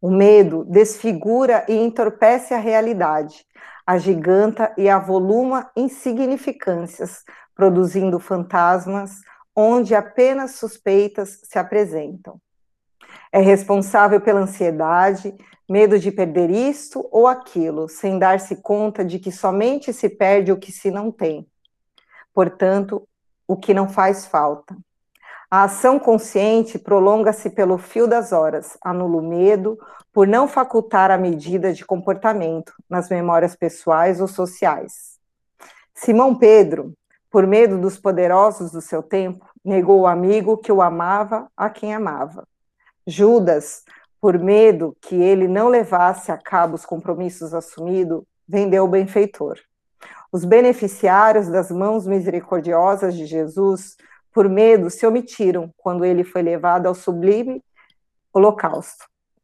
[0.01, 3.45] O medo desfigura e entorpece a realidade,
[3.85, 9.21] agiganta e avoluma insignificâncias, produzindo fantasmas
[9.55, 12.41] onde apenas suspeitas se apresentam.
[13.31, 15.35] É responsável pela ansiedade,
[15.69, 20.57] medo de perder isto ou aquilo, sem dar-se conta de que somente se perde o
[20.57, 21.47] que se não tem.
[22.33, 23.07] Portanto,
[23.47, 24.75] o que não faz falta.
[25.49, 29.77] A ação consciente prolonga-se pelo fio das horas, anula o medo
[30.11, 35.19] por não facultar a medida de comportamento nas memórias pessoais ou sociais.
[35.93, 36.93] Simão Pedro,
[37.29, 41.93] por medo dos poderosos do seu tempo, negou o amigo que o amava a quem
[41.93, 42.47] amava.
[43.05, 43.83] Judas,
[44.23, 49.59] por medo que ele não levasse a cabo os compromissos assumidos, vendeu o benfeitor.
[50.31, 53.97] Os beneficiários das mãos misericordiosas de Jesus,
[54.31, 57.61] por medo, se omitiram quando ele foi levado ao sublime
[58.31, 59.03] holocausto.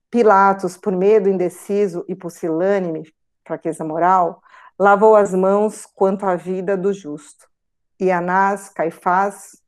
[0.10, 3.04] Pilatos, por medo indeciso e pusilânime,
[3.46, 4.42] fraqueza moral,
[4.80, 7.50] lavou as mãos quanto à vida do justo.
[8.00, 9.62] E Anás, Caifás,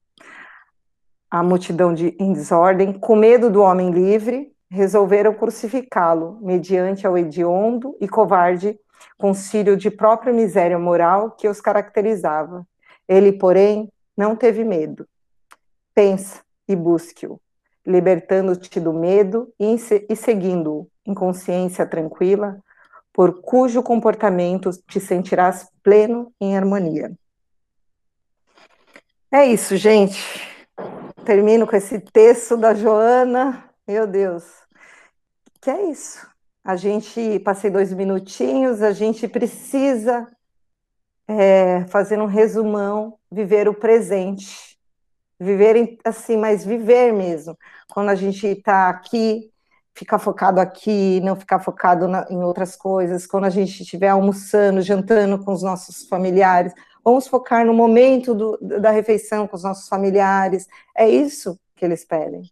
[1.30, 7.96] a multidão de, em desordem, com medo do homem livre, resolveram crucificá-lo, mediante ao hediondo
[8.00, 8.80] e covarde
[9.18, 12.66] concílio de própria miséria moral que os caracterizava.
[13.06, 15.06] Ele, porém, não teve medo.
[15.94, 17.38] Pensa e busque-o,
[17.86, 19.76] libertando-te do medo e,
[20.10, 22.58] e seguindo-o em consciência tranquila,
[23.12, 27.12] por cujo comportamento te sentirás pleno em harmonia.
[29.30, 30.24] É isso, gente.
[31.26, 33.71] Termino com esse texto da Joana.
[33.92, 34.46] Meu Deus.
[35.60, 36.26] Que é isso.
[36.64, 38.82] A gente passei dois minutinhos.
[38.82, 40.26] A gente precisa
[41.28, 44.80] é, fazer um resumão, viver o presente,
[45.38, 47.58] viver assim, mas viver mesmo.
[47.94, 49.52] Quando a gente está aqui
[49.94, 53.28] ficar focado aqui, não ficar focado na, em outras coisas.
[53.28, 56.74] Quando a gente estiver almoçando, jantando com os nossos familiares,
[57.04, 60.66] vamos focar no momento do, da refeição com os nossos familiares.
[60.96, 62.50] É isso que eles pedem.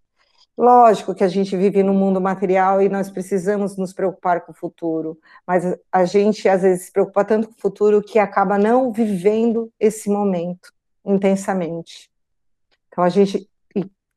[0.59, 4.53] Lógico que a gente vive no mundo material e nós precisamos nos preocupar com o
[4.53, 8.91] futuro, mas a gente às vezes se preocupa tanto com o futuro que acaba não
[8.91, 10.73] vivendo esse momento
[11.05, 12.11] intensamente.
[12.89, 13.49] Então a gente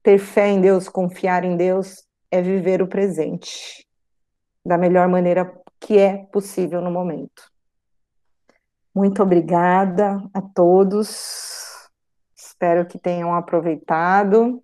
[0.02, 3.86] ter fé em Deus, confiar em Deus, é viver o presente
[4.66, 7.52] da melhor maneira que é possível no momento.
[8.92, 11.88] Muito obrigada a todos.
[12.36, 14.60] Espero que tenham aproveitado.